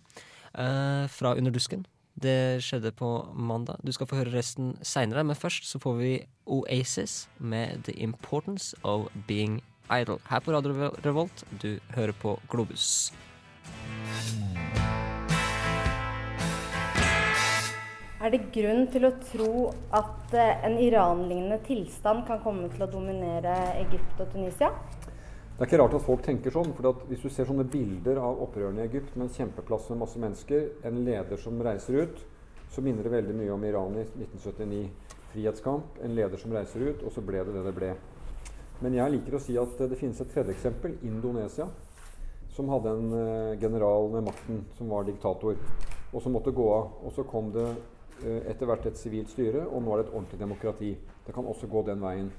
fra 0.56 1.34
Under 1.36 1.52
dusken. 1.52 1.82
Det 2.16 2.62
skjedde 2.64 2.94
på 2.96 3.28
mandag. 3.34 3.76
Du 3.84 3.92
skal 3.92 4.08
få 4.08 4.16
høre 4.16 4.32
resten 4.32 4.70
seinere, 4.80 5.20
men 5.26 5.36
først 5.36 5.66
så 5.68 5.76
får 5.78 5.96
vi 5.98 6.12
Oasis 6.46 7.26
med 7.36 7.84
The 7.84 7.92
Importance 8.00 8.72
of 8.82 9.10
Being 9.28 9.60
Idol 9.90 10.18
her 10.28 10.40
på 10.40 10.52
Radio 10.52 10.90
Revolt. 11.04 11.44
Du 11.62 11.78
hører 11.94 12.12
på 12.22 12.38
Globus. 12.50 13.12
Er 18.26 18.32
det 18.32 18.46
grunn 18.50 18.86
til 18.90 19.04
å 19.06 19.12
tro 19.22 19.50
at 19.94 20.32
eh, 20.34 20.64
en 20.66 20.78
Iran-lignende 20.82 21.60
tilstand 21.66 22.24
kan 22.26 22.40
komme 22.42 22.66
til 22.72 22.82
å 22.82 22.88
dominere 22.90 23.54
Egypt 23.84 24.22
og 24.24 24.32
Tunisia? 24.32 24.72
Det 25.56 25.62
er 25.62 25.68
ikke 25.68 25.78
rart 25.82 25.94
at 25.94 26.04
folk 26.04 26.24
tenker 26.24 26.50
sånn. 26.50 26.72
for 26.74 27.04
Hvis 27.06 27.22
du 27.22 27.28
ser 27.30 27.46
sånne 27.46 27.68
bilder 27.70 28.18
av 28.18 28.40
opprørerne 28.42 28.82
i 28.82 28.88
Egypt 28.88 29.14
med 29.14 29.28
en 29.28 29.36
kjempeplass 29.36 29.86
med 29.92 30.02
masse 30.02 30.18
mennesker, 30.20 30.66
en 30.88 30.98
leder 31.06 31.38
som 31.40 31.62
reiser 31.62 32.02
ut, 32.02 32.24
så 32.74 32.82
minner 32.82 33.06
det 33.06 33.14
veldig 33.14 33.36
mye 33.38 33.54
om 33.54 33.64
Iran 33.68 33.94
i 34.00 34.02
1979. 34.02 34.82
Frihetskamp, 35.30 36.02
en 36.02 36.18
leder 36.18 36.40
som 36.40 36.52
reiser 36.56 36.88
ut, 36.88 37.06
og 37.06 37.14
så 37.14 37.22
ble 37.24 37.44
det 37.46 37.54
det 37.54 37.62
det 37.68 37.76
ble. 37.78 37.94
Men 38.84 38.96
jeg 38.98 39.14
liker 39.14 39.36
å 39.36 39.40
si 39.40 39.56
at 39.56 39.78
det 39.88 39.98
finnes 39.98 40.20
et 40.20 40.32
tredje 40.32 40.52
eksempel, 40.52 40.98
Indonesia 41.06 41.68
som 42.56 42.70
hadde 42.72 42.92
en 42.92 43.12
eh, 43.12 43.58
general 43.60 44.08
med 44.14 44.24
makten 44.24 44.62
som 44.78 44.88
var 44.88 45.04
diktator, 45.04 45.58
og 46.12 46.22
som 46.24 46.32
måtte 46.32 46.54
gå 46.56 46.66
av. 46.72 46.94
Og 47.04 47.12
så 47.12 47.24
kom 47.28 47.50
det 47.52 47.66
eh, 48.24 48.46
etter 48.48 48.68
hvert 48.68 48.86
et 48.88 49.00
sivilt 49.00 49.32
styre, 49.32 49.66
og 49.66 49.84
nå 49.84 49.92
er 49.92 50.00
det 50.00 50.06
et 50.06 50.14
ordentlig 50.14 50.40
demokrati. 50.40 50.92
Det 51.26 51.34
kan 51.36 51.48
også 51.48 51.68
gå 51.68 51.82
den 51.88 52.00
veien. 52.00 52.30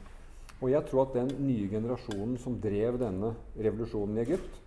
Og 0.58 0.71
jeg 0.71 0.89
tror 0.89 1.04
at 1.04 1.19
den 1.19 1.30
nye 1.45 1.67
generasjonen 1.69 2.39
som 2.41 2.58
drev 2.62 2.97
denne 3.02 3.36
revolusjonen 3.54 4.17
i 4.17 4.23
Egypt, 4.26 4.58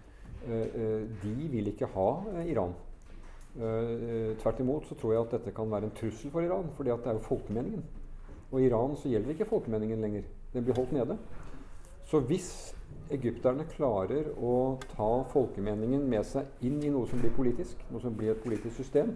eh, 0.46 0.68
eh, 0.68 1.02
de 1.24 1.50
vil 1.56 1.72
ikke 1.72 1.90
ha 1.96 2.08
eh, 2.36 2.52
Iran. 2.52 2.76
Eh, 3.58 3.64
eh, 3.66 4.32
tvert 4.38 4.62
imot 4.62 4.86
så 4.86 4.94
tror 4.94 5.16
jeg 5.16 5.26
at 5.26 5.38
dette 5.40 5.54
kan 5.56 5.70
være 5.70 5.90
en 5.90 5.96
trussel 5.98 6.30
for 6.30 6.46
Iran, 6.46 6.70
at 6.70 6.86
det 6.86 6.94
er 6.94 7.18
jo 7.18 7.26
folkemeningen. 7.26 7.82
Og 8.50 8.60
i 8.60 8.68
Iran 8.70 8.94
så 8.98 9.10
gjelder 9.10 9.34
ikke 9.34 9.50
folkemeningen 9.50 10.02
lenger. 10.02 10.30
Den 10.54 10.66
blir 10.66 10.78
holdt 10.78 10.94
nede. 10.94 11.18
Så 12.10 12.18
hvis 12.26 12.46
egypterne 13.14 13.62
klarer 13.70 14.32
å 14.34 14.54
ta 14.96 15.10
folkemeningen 15.30 16.08
med 16.10 16.26
seg 16.26 16.66
inn 16.66 16.80
i 16.82 16.90
noe 16.90 17.06
som 17.06 17.20
blir 17.22 17.30
politisk, 17.36 17.84
noe 17.92 18.02
som 18.02 18.16
blir 18.18 18.32
et 18.32 18.42
politisk 18.42 18.80
system, 18.80 19.12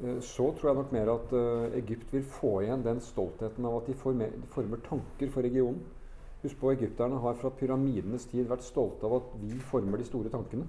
eh, 0.00 0.16
så 0.24 0.46
tror 0.56 0.70
jeg 0.70 0.78
nok 0.78 0.94
mer 0.96 1.12
at 1.12 1.34
eh, 1.36 1.76
Egypt 1.82 2.14
vil 2.16 2.24
få 2.38 2.54
igjen 2.62 2.86
den 2.86 3.02
stoltheten 3.04 3.68
av 3.68 3.76
at 3.82 3.90
de 3.90 3.98
former, 4.00 4.80
tanker 4.88 5.34
for 5.34 5.44
regionen. 5.44 5.84
Husk 6.46 6.56
på 6.62 6.72
Egypterne 6.72 7.20
har 7.20 7.36
fra 7.36 7.52
pyramidenes 7.60 8.24
tid 8.32 8.48
vært 8.48 8.64
stolte 8.64 9.04
av 9.04 9.18
at 9.20 9.36
vi 9.44 9.60
former 9.68 10.00
de 10.00 10.08
store 10.08 10.32
tankene. 10.32 10.64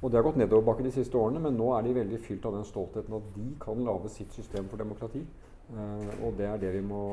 Og 0.00 0.10
Det 0.10 0.16
har 0.16 0.30
gått 0.30 0.38
nedoverbakke 0.38 0.86
de 0.86 0.94
siste 0.94 1.18
årene, 1.18 1.42
men 1.42 1.58
nå 1.58 1.74
er 1.74 1.82
de 1.84 1.98
veldig 1.98 2.22
fylt 2.22 2.46
av 2.46 2.54
den 2.54 2.70
stoltheten 2.70 3.18
at 3.18 3.34
de 3.34 3.50
kan 3.60 3.82
lage 3.84 4.14
sitt 4.14 4.30
system 4.38 4.70
for 4.70 4.78
demokrati. 4.78 5.26
Eh, 5.74 6.10
og 6.22 6.38
Det 6.38 6.46
er 6.46 6.66
det 6.68 6.76
vi 6.78 6.86
må 6.86 7.06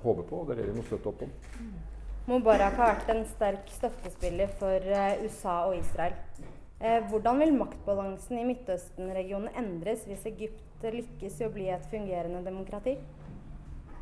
håpe 0.00 0.24
på, 0.24 0.40
og 0.40 0.48
det 0.48 0.56
er 0.56 0.64
det 0.64 0.72
vi 0.72 0.80
må 0.80 0.88
støtte 0.88 1.12
opp 1.12 1.28
om. 1.28 1.40
Mubarak 2.22 2.76
har 2.78 2.92
vært 2.92 3.08
en 3.10 3.24
sterk 3.26 3.70
støttespiller 3.74 4.50
for 4.60 4.84
eh, 4.94 5.24
USA 5.24 5.56
og 5.66 5.74
Israel. 5.74 6.14
Eh, 6.78 7.00
hvordan 7.10 7.40
vil 7.42 7.56
maktbalansen 7.56 8.38
i 8.38 8.44
Midtøsten-regionen 8.46 9.50
endres 9.58 10.04
hvis 10.06 10.28
Egypt 10.30 10.86
lykkes 10.86 11.40
i 11.40 11.48
å 11.48 11.50
bli 11.50 11.66
et 11.74 11.88
fungerende 11.90 12.44
demokrati? 12.46 12.94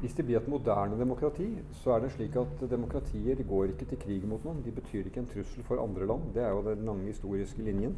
Hvis 0.02 0.18
det 0.18 0.26
blir 0.28 0.36
et 0.36 0.52
moderne 0.52 1.00
demokrati, 1.00 1.48
så 1.80 1.96
er 1.96 2.04
det 2.04 2.12
slik 2.12 2.36
at 2.40 2.60
demokratier 2.68 3.40
går 3.48 3.72
ikke 3.72 3.88
til 3.88 4.02
krig 4.04 4.28
mot 4.28 4.44
noen. 4.44 4.60
De 4.64 4.72
betyr 4.72 5.08
ikke 5.08 5.24
en 5.24 5.32
trussel 5.32 5.64
for 5.64 5.80
andre 5.80 6.08
land. 6.08 6.30
Det 6.36 6.44
er 6.44 6.52
jo 6.52 6.64
den 6.68 6.84
lange 6.88 7.08
historiske 7.08 7.64
linjen. 7.64 7.96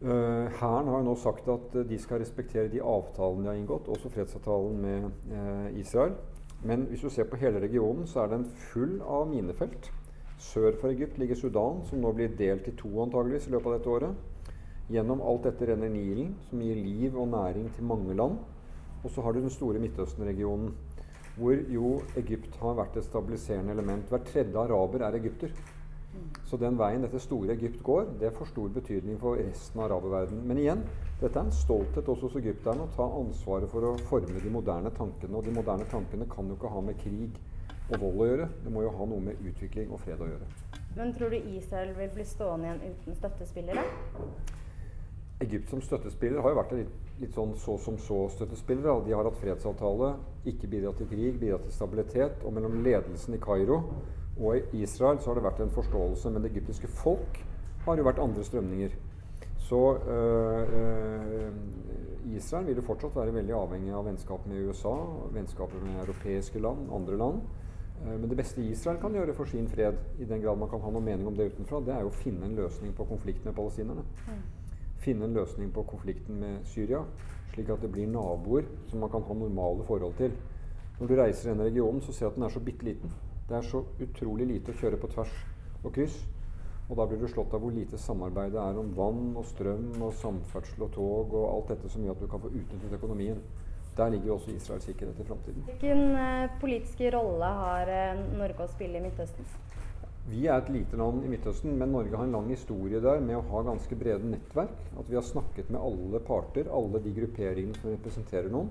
Uh, 0.00 0.46
har 0.62 0.86
nå 1.04 1.14
sagt 1.20 1.46
at 1.52 1.74
de 1.86 1.98
skal 2.00 2.22
respektere 2.22 2.70
de 2.72 2.80
avtalene 2.80 3.44
de 3.44 3.50
har 3.50 3.58
inngått, 3.58 3.90
også 3.92 4.10
fredsavtalen 4.14 4.78
med 4.80 5.10
uh, 5.30 5.66
Israel. 5.78 6.14
Men 6.62 6.84
hvis 6.90 7.00
du 7.00 7.10
ser 7.10 7.28
på 7.30 7.38
hele 7.40 7.60
regionen, 7.62 8.06
så 8.06 8.24
er 8.24 8.34
den 8.34 8.44
full 8.70 8.98
av 9.00 9.28
minefelt. 9.30 9.90
Sør 10.40 10.76
for 10.80 10.92
Egypt 10.92 11.18
ligger 11.20 11.36
Sudan, 11.36 11.80
som 11.88 12.00
nå 12.00 12.12
blir 12.16 12.36
delt 12.36 12.68
i 12.68 12.76
to 12.76 12.90
antageligvis 13.02 13.48
i 13.48 13.54
løpet 13.54 13.70
av 13.70 13.76
dette 13.76 13.94
året. 13.94 14.54
Gjennom 14.90 15.22
alt 15.22 15.44
dette 15.46 15.68
renner 15.68 15.92
Nilen, 15.92 16.34
som 16.48 16.62
gir 16.64 16.80
liv 16.80 17.16
og 17.16 17.28
næring 17.32 17.68
til 17.76 17.86
mange 17.88 18.16
land. 18.16 18.38
Og 19.04 19.12
så 19.12 19.24
har 19.24 19.32
du 19.32 19.40
den 19.40 19.52
store 19.52 19.80
Midtøsten-regionen, 19.80 20.72
hvor 21.36 21.60
jo 21.72 21.92
Egypt 22.20 22.56
har 22.60 22.76
vært 22.76 22.98
et 23.00 23.06
stabiliserende 23.06 23.72
element. 23.72 24.08
Hver 24.10 24.24
tredje 24.26 24.58
araber 24.60 25.06
er 25.06 25.16
egypter. 25.16 25.54
Så 26.50 26.58
den 26.58 26.78
veien 26.78 27.04
dette 27.04 27.20
store 27.22 27.54
Egypt 27.54 27.82
går, 27.86 28.08
det 28.18 28.32
får 28.34 28.50
stor 28.50 28.70
betydning 28.74 29.18
for 29.20 29.38
resten 29.38 29.80
av 29.80 29.86
araberverdenen. 29.86 30.42
Men 30.48 30.58
igjen, 30.58 30.82
dette 31.20 31.38
er 31.38 31.46
en 31.46 31.54
stolthet 31.54 32.08
også 32.10 32.26
hos 32.26 32.38
egypterne 32.40 32.86
å 32.86 32.92
ta 32.96 33.06
ansvaret 33.20 33.70
for 33.70 33.86
å 33.86 33.94
forme 34.10 34.42
de 34.42 34.50
moderne 34.50 34.90
tankene. 34.96 35.36
Og 35.38 35.46
de 35.46 35.54
moderne 35.54 35.86
tankene 35.92 36.26
kan 36.32 36.50
jo 36.50 36.58
ikke 36.58 36.72
ha 36.74 36.82
med 36.82 36.98
krig 36.98 37.38
og 37.90 38.02
vold 38.02 38.24
å 38.24 38.30
gjøre. 38.30 38.48
Det 38.64 38.74
må 38.74 38.82
jo 38.86 38.94
ha 38.96 39.08
noe 39.12 39.26
med 39.28 39.44
utvikling 39.52 39.94
og 39.94 40.02
fred 40.02 40.22
å 40.22 40.30
gjøre. 40.32 40.50
Men 40.96 41.14
tror 41.14 41.30
du 41.30 41.38
Israel 41.54 41.94
vil 41.98 42.10
bli 42.16 42.26
stående 42.26 42.66
igjen 42.66 42.96
uten 42.96 43.20
støttespillere? 43.20 43.86
Egypt 45.40 45.70
som 45.72 45.80
støttespiller 45.80 46.42
har 46.42 46.52
jo 46.52 46.58
vært 46.58 46.72
en 46.74 46.82
litt, 46.82 46.96
litt 47.22 47.36
sånn 47.36 47.54
så 47.56 47.78
som 47.80 47.94
så-støttespillere. 48.02 48.98
De 49.06 49.14
har 49.14 49.24
hatt 49.24 49.38
fredsavtale, 49.40 50.16
ikke 50.50 50.68
bidratt 50.72 50.98
til 51.00 51.08
krig, 51.08 51.38
bidratt 51.40 51.64
til 51.68 51.76
stabilitet. 51.78 52.42
Og 52.44 52.52
mellom 52.56 52.82
ledelsen 52.84 53.38
i 53.38 53.40
Kairo 53.40 53.84
og 54.40 54.56
i 54.56 54.82
Israel 54.82 55.20
så 55.20 55.30
har 55.30 55.38
det 55.38 55.44
vært 55.44 55.60
en 55.60 55.72
forståelse. 55.74 56.30
Men 56.30 56.42
det 56.42 56.52
egyptiske 56.52 56.88
folk 56.88 57.40
har 57.84 57.96
jo 57.96 58.06
vært 58.06 58.22
andre 58.22 58.44
strømninger. 58.44 58.96
Så 59.60 59.80
øh, 59.96 60.74
øh, 60.80 61.52
Israel 62.36 62.66
vil 62.66 62.76
jo 62.76 62.82
fortsatt 62.82 63.16
være 63.16 63.34
veldig 63.34 63.54
avhengig 63.54 63.92
av 63.94 64.06
vennskap 64.06 64.46
med 64.46 64.68
USA, 64.68 64.94
vennskaper 65.34 65.82
med 65.84 66.00
europeiske 66.02 66.58
land, 66.58 66.88
andre 66.94 67.18
land. 67.18 67.42
Uh, 68.00 68.20
men 68.20 68.28
det 68.30 68.36
beste 68.36 68.64
Israel 68.64 68.98
kan 69.00 69.12
gjøre 69.12 69.34
for 69.36 69.44
sin 69.44 69.68
fred, 69.68 69.98
i 70.18 70.24
den 70.24 70.40
grad 70.40 70.56
man 70.56 70.68
kan 70.68 70.80
ha 70.80 70.90
noe 70.90 71.04
mening 71.04 71.28
om 71.28 71.36
det 71.36 71.50
utenfra, 71.52 71.82
det 71.84 71.94
er 71.94 72.00
jo 72.00 72.12
å 72.12 72.16
finne 72.22 72.48
en 72.48 72.56
løsning 72.56 72.94
på 72.96 73.04
konflikten 73.04 73.50
med 73.50 73.56
palestinerne. 73.58 74.04
Mm. 74.26 74.42
Finne 75.04 75.28
en 75.28 75.36
løsning 75.36 75.72
på 75.72 75.84
konflikten 75.88 76.40
med 76.40 76.64
Syria, 76.64 77.02
slik 77.52 77.68
at 77.72 77.82
det 77.84 77.92
blir 77.92 78.08
naboer 78.08 78.68
som 78.88 79.04
man 79.04 79.12
kan 79.12 79.26
ha 79.26 79.36
normale 79.36 79.84
forhold 79.88 80.16
til. 80.16 80.32
Når 81.00 81.08
du 81.08 81.16
reiser 81.16 81.48
i 81.48 81.52
denne 81.52 81.68
regionen, 81.68 82.00
så 82.00 82.12
ser 82.12 82.26
du 82.26 82.30
at 82.30 82.40
den 82.40 82.48
er 82.48 82.56
så 82.56 82.64
bitte 82.64 82.88
liten. 82.88 83.12
Det 83.50 83.56
er 83.58 83.64
så 83.66 83.80
utrolig 83.98 84.44
lite 84.46 84.70
å 84.70 84.78
kjøre 84.78 84.98
på 85.02 85.08
tvers 85.10 85.32
og 85.82 85.90
kryss. 85.96 86.20
Og 86.86 86.98
da 86.98 87.06
blir 87.10 87.18
du 87.18 87.26
slått 87.30 87.54
av 87.54 87.64
hvor 87.64 87.74
lite 87.74 87.98
samarbeid 87.98 88.52
det 88.54 88.60
er 88.62 88.78
om 88.78 88.92
vann 88.94 89.24
og 89.38 89.46
strøm 89.46 89.88
og 89.98 90.12
samferdsel 90.20 90.84
og 90.86 90.92
tog 90.94 91.34
og 91.34 91.48
alt 91.48 91.72
dette 91.72 91.90
som 91.90 92.04
gjør 92.06 92.14
at 92.14 92.22
du 92.22 92.28
kan 92.30 92.42
få 92.44 92.50
utnyttet 92.50 92.94
økonomien. 92.94 93.40
Der 93.96 94.12
ligger 94.14 94.30
jo 94.30 94.36
også 94.36 94.54
Israels 94.54 94.86
sikkerhet 94.86 95.18
i 95.18 95.26
framtiden. 95.26 95.64
Hvilken 95.66 96.02
politiske 96.14 96.60
politisk 96.62 97.02
rolle 97.16 97.50
har 97.62 97.90
uh, 97.90 98.22
Norge 98.38 98.66
å 98.66 98.70
spille 98.70 99.00
i 99.00 99.04
Midtøsten? 99.08 99.50
Vi 100.30 100.44
er 100.46 100.60
et 100.60 100.70
lite 100.70 100.98
land 101.00 101.24
i 101.26 101.32
Midtøsten, 101.32 101.74
men 101.78 101.90
Norge 101.90 102.14
har 102.14 102.28
en 102.28 102.36
lang 102.38 102.50
historie 102.54 103.02
der 103.02 103.22
med 103.24 103.40
å 103.40 103.44
ha 103.50 103.64
ganske 103.66 103.98
brede 103.98 104.30
nettverk. 104.30 104.78
At 104.94 105.10
vi 105.10 105.18
har 105.18 105.26
snakket 105.26 105.74
med 105.74 105.82
alle 105.82 106.22
parter, 106.22 106.70
alle 106.70 107.02
de 107.02 107.16
grupperingene 107.18 107.74
som 107.80 107.90
representerer 107.90 108.50
noen. 108.52 108.70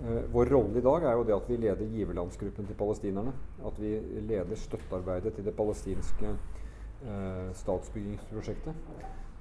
Uh, 0.00 0.22
vår 0.32 0.46
rolle 0.46 0.78
i 0.78 0.82
dag 0.84 1.04
er 1.04 1.16
jo 1.18 1.24
det 1.28 1.34
at 1.36 1.48
vi 1.50 1.56
leder 1.60 1.90
giverlandsgruppen 1.92 2.66
til 2.66 2.76
palestinerne. 2.76 3.32
At 3.66 3.80
vi 3.80 3.98
leder 4.28 4.56
støttearbeidet 4.56 5.34
til 5.34 5.44
det 5.44 5.54
palestinske 5.56 6.30
eh, 6.30 7.50
statsbyggingsprosjektet. 7.54 8.74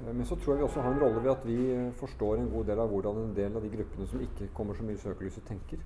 Eh, 0.02 0.12
men 0.14 0.26
så 0.26 0.36
tror 0.36 0.54
jeg 0.54 0.60
vi 0.60 0.68
også 0.68 0.82
har 0.82 0.92
en 0.94 1.02
rolle 1.02 1.24
ved 1.24 1.32
at 1.32 1.48
vi 1.48 1.92
forstår 2.00 2.36
en 2.36 2.52
god 2.52 2.66
del 2.66 2.80
av 2.84 2.92
hvordan 2.92 3.22
en 3.24 3.36
del 3.36 3.56
av 3.56 3.64
de 3.64 3.72
gruppene 3.78 4.08
som 4.08 4.22
ikke 4.22 4.52
kommer 4.54 4.76
så 4.76 4.84
mye 4.84 5.00
i 5.00 5.04
søkelyset, 5.04 5.48
tenker. 5.48 5.80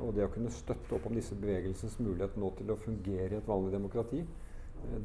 og 0.00 0.12
det 0.14 0.22
å 0.22 0.30
kunne 0.30 0.52
støtte 0.54 0.94
opp 0.94 1.06
om 1.08 1.16
disse 1.18 1.34
bevegelsens 1.34 1.96
mulighet 1.98 2.36
nå 2.38 2.52
til 2.54 2.68
å 2.70 2.76
fungere 2.78 3.34
i 3.34 3.40
et 3.40 3.48
vanlig 3.48 3.72
demokrati, 3.74 4.20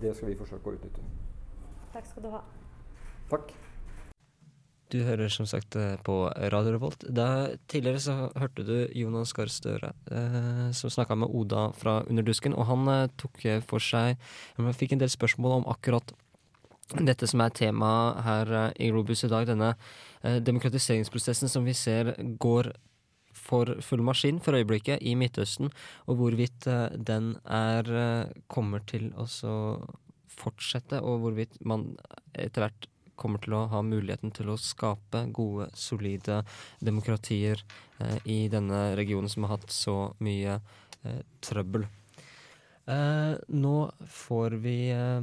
det 0.02 0.12
skal 0.16 0.30
vi 0.30 0.38
forsøke 0.38 0.70
å 0.70 0.76
utnytte. 0.78 1.08
Takk 1.96 2.06
skal 2.06 2.28
du 2.28 2.30
ha. 2.36 2.44
Takk. 3.32 3.56
Du 4.90 5.04
hører 5.06 5.30
som 5.30 5.46
sagt 5.46 5.76
eh, 5.78 5.98
på 6.02 6.16
Radio 6.54 6.74
Revolt. 6.74 7.04
Da, 7.14 7.52
tidligere 7.70 8.02
så 8.02 8.16
hørte 8.34 8.66
du 8.66 8.74
Jonas 8.98 9.36
Gahr 9.38 9.52
Støre 9.54 9.92
eh, 10.10 10.72
som 10.74 10.90
snakka 10.90 11.18
med 11.20 11.30
Oda 11.30 11.68
fra 11.78 12.00
Underdusken, 12.10 12.58
og 12.58 12.66
han 12.72 12.90
eh, 12.90 13.12
tok 13.22 13.46
for 13.70 13.84
seg 13.84 14.18
Han 14.58 14.74
fikk 14.74 14.98
en 14.98 15.04
del 15.04 15.14
spørsmål 15.14 15.60
om 15.60 15.70
akkurat 15.70 16.16
dette 16.98 17.28
som 17.30 17.42
er 17.44 17.54
tema 17.54 17.90
her 18.26 18.50
eh, 18.50 18.70
i 18.88 18.90
Globus 18.90 19.24
i 19.24 19.30
dag, 19.30 19.46
denne 19.48 19.76
eh, 20.24 20.40
demokratiseringsprosessen 20.42 21.52
som 21.52 21.68
vi 21.68 21.76
ser 21.78 22.16
går 22.42 22.74
for 23.40 23.78
full 23.86 24.02
maskin 24.04 24.42
for 24.44 24.58
øyeblikket 24.58 25.04
i 25.06 25.14
Midtøsten, 25.16 25.70
og 26.10 26.20
hvorvidt 26.20 26.68
eh, 26.68 26.90
den 26.98 27.36
er 27.46 28.30
kommer 28.50 28.82
til 28.90 29.12
å 29.14 29.28
fortsette, 30.40 31.02
og 31.02 31.22
hvorvidt 31.24 31.60
man 31.62 31.92
etter 32.34 32.66
hvert 32.66 32.90
kommer 33.20 33.44
til 33.44 33.56
å 33.58 33.68
ha 33.72 33.84
muligheten 33.86 34.34
til 34.36 34.52
å 34.54 34.60
skape 34.60 35.26
gode, 35.36 35.70
solide 35.78 36.42
demokratier 36.80 37.62
eh, 38.00 38.18
i 38.24 38.40
denne 38.52 38.90
regionen 39.00 39.32
som 39.32 39.46
har 39.46 39.58
hatt 39.58 39.72
så 39.76 39.98
mye 40.24 40.60
eh, 41.04 41.22
trøbbel. 41.46 41.88
Eh, 42.90 43.36
nå 43.54 43.76
får 44.10 44.58
vi 44.64 44.78
eh, 44.96 45.22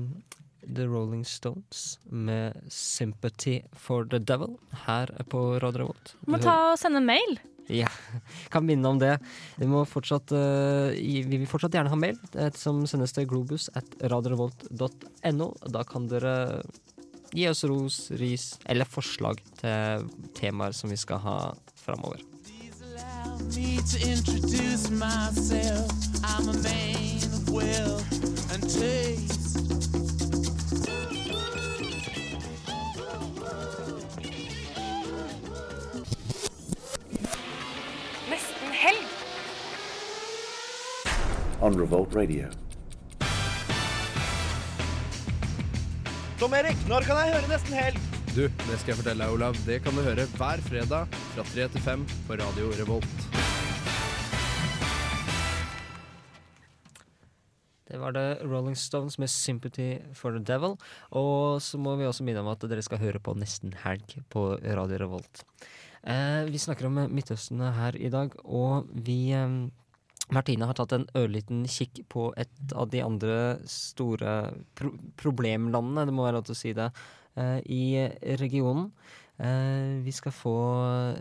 The 0.66 0.87
Rolling 0.87 1.24
Stones 1.24 1.98
med 2.04 2.54
'Sympathy 2.68 3.62
for 3.72 4.04
the 4.04 4.18
Devil' 4.18 4.59
her 4.87 5.11
på 5.30 5.59
Radio 5.62 5.87
Revolt. 5.87 6.14
Du 6.24 6.32
må 6.32 6.42
ta 6.42 6.72
og 6.72 6.78
sende 6.78 7.02
en 7.02 7.12
mail. 7.12 7.38
Ja, 7.66 7.88
kan 8.46 8.62
minne 8.62 8.87
om 8.87 8.98
det. 8.98 9.16
Vi, 9.59 9.66
må 9.66 9.80
fortsatt, 9.90 10.30
uh, 10.30 10.94
vi 10.94 11.24
vil 11.26 11.48
fortsatt 11.50 11.74
gjerne 11.74 11.90
ha 11.90 11.98
mail, 11.98 12.20
som 12.54 12.85
sendes 12.87 13.11
til 13.11 13.26
globus 13.26 13.66
at 13.74 13.96
radiorevolt.no. 14.06 15.48
Da 15.74 15.82
kan 15.82 16.06
dere 16.06 16.62
gi 17.32 17.48
oss 17.48 17.64
ros, 17.64 18.10
ris 18.10 18.58
eller 18.64 18.88
forslag 18.88 19.40
til 19.60 20.08
temaer 20.36 20.74
som 20.76 20.90
vi 20.90 20.98
skal 21.00 21.22
ha 21.24 21.38
framover. 21.80 22.22
Nesten 38.26 38.78
helg. 38.82 39.10
On 41.60 41.80
Revolt 41.80 42.14
Radio. 42.14 42.65
Tom 46.46 46.54
Erik, 46.54 46.78
når 46.87 47.02
kan 47.02 47.16
jeg 47.18 47.32
høre 47.35 47.48
Nesten 47.50 47.74
Helg? 47.74 47.96
Du, 48.30 48.44
det 48.46 48.76
skal 48.78 48.92
jeg 48.92 48.98
fortelle 49.00 49.24
deg, 49.24 49.32
Olav. 49.35 49.56
Det 49.66 49.80
kan 49.82 49.96
du 49.98 49.98
høre 50.06 50.28
hver 50.38 50.61
fredag 50.62 51.16
fra 51.32 51.44
3 51.48 51.64
til 51.74 51.82
5 51.82 52.04
på 52.28 52.37
Radio 52.38 52.68
Revolt. 52.78 53.24
Det 57.90 57.98
var 57.98 58.14
det 58.14 58.46
Rolling 58.46 58.78
Stones 58.78 59.18
med 59.18 59.26
'Sympathy 59.26 60.14
for 60.14 60.38
the 60.38 60.38
Devil'. 60.38 60.78
Og 61.11 61.59
så 61.59 61.82
må 61.82 61.96
vi 61.98 62.06
også 62.06 62.22
minne 62.22 62.46
om 62.46 62.52
at 62.54 62.62
dere 62.62 62.87
skal 62.87 63.02
høre 63.02 63.18
på 63.18 63.35
Nesten 63.35 63.74
Helg 63.82 64.14
på 64.30 64.54
Radio 64.62 65.02
Revolt. 65.02 65.42
Eh, 66.06 66.46
vi 66.46 66.62
snakker 66.62 66.87
om 66.87 67.11
Midtøsten 67.11 67.59
her 67.59 67.98
i 67.98 68.09
dag, 68.09 68.30
og 68.44 68.87
vi 68.94 69.32
eh, 69.35 69.66
Martine 70.34 70.66
har 70.66 70.74
tatt 70.74 70.92
en 70.96 71.06
ørliten 71.14 71.66
kikk 71.70 72.00
på 72.10 72.30
et 72.40 72.72
av 72.74 72.90
de 72.90 73.02
andre 73.04 73.36
store 73.70 74.32
pro 74.74 74.90
problemlandene, 75.20 76.06
det 76.08 76.14
må 76.14 76.26
være 76.26 76.40
lov 76.40 76.48
til 76.48 76.56
å 76.56 76.58
si 76.58 76.72
det, 76.74 76.90
eh, 77.36 77.60
i 77.62 77.84
regionen. 78.40 78.90
Eh, 79.38 80.02
vi 80.02 80.12
skal 80.12 80.32
få 80.32 80.56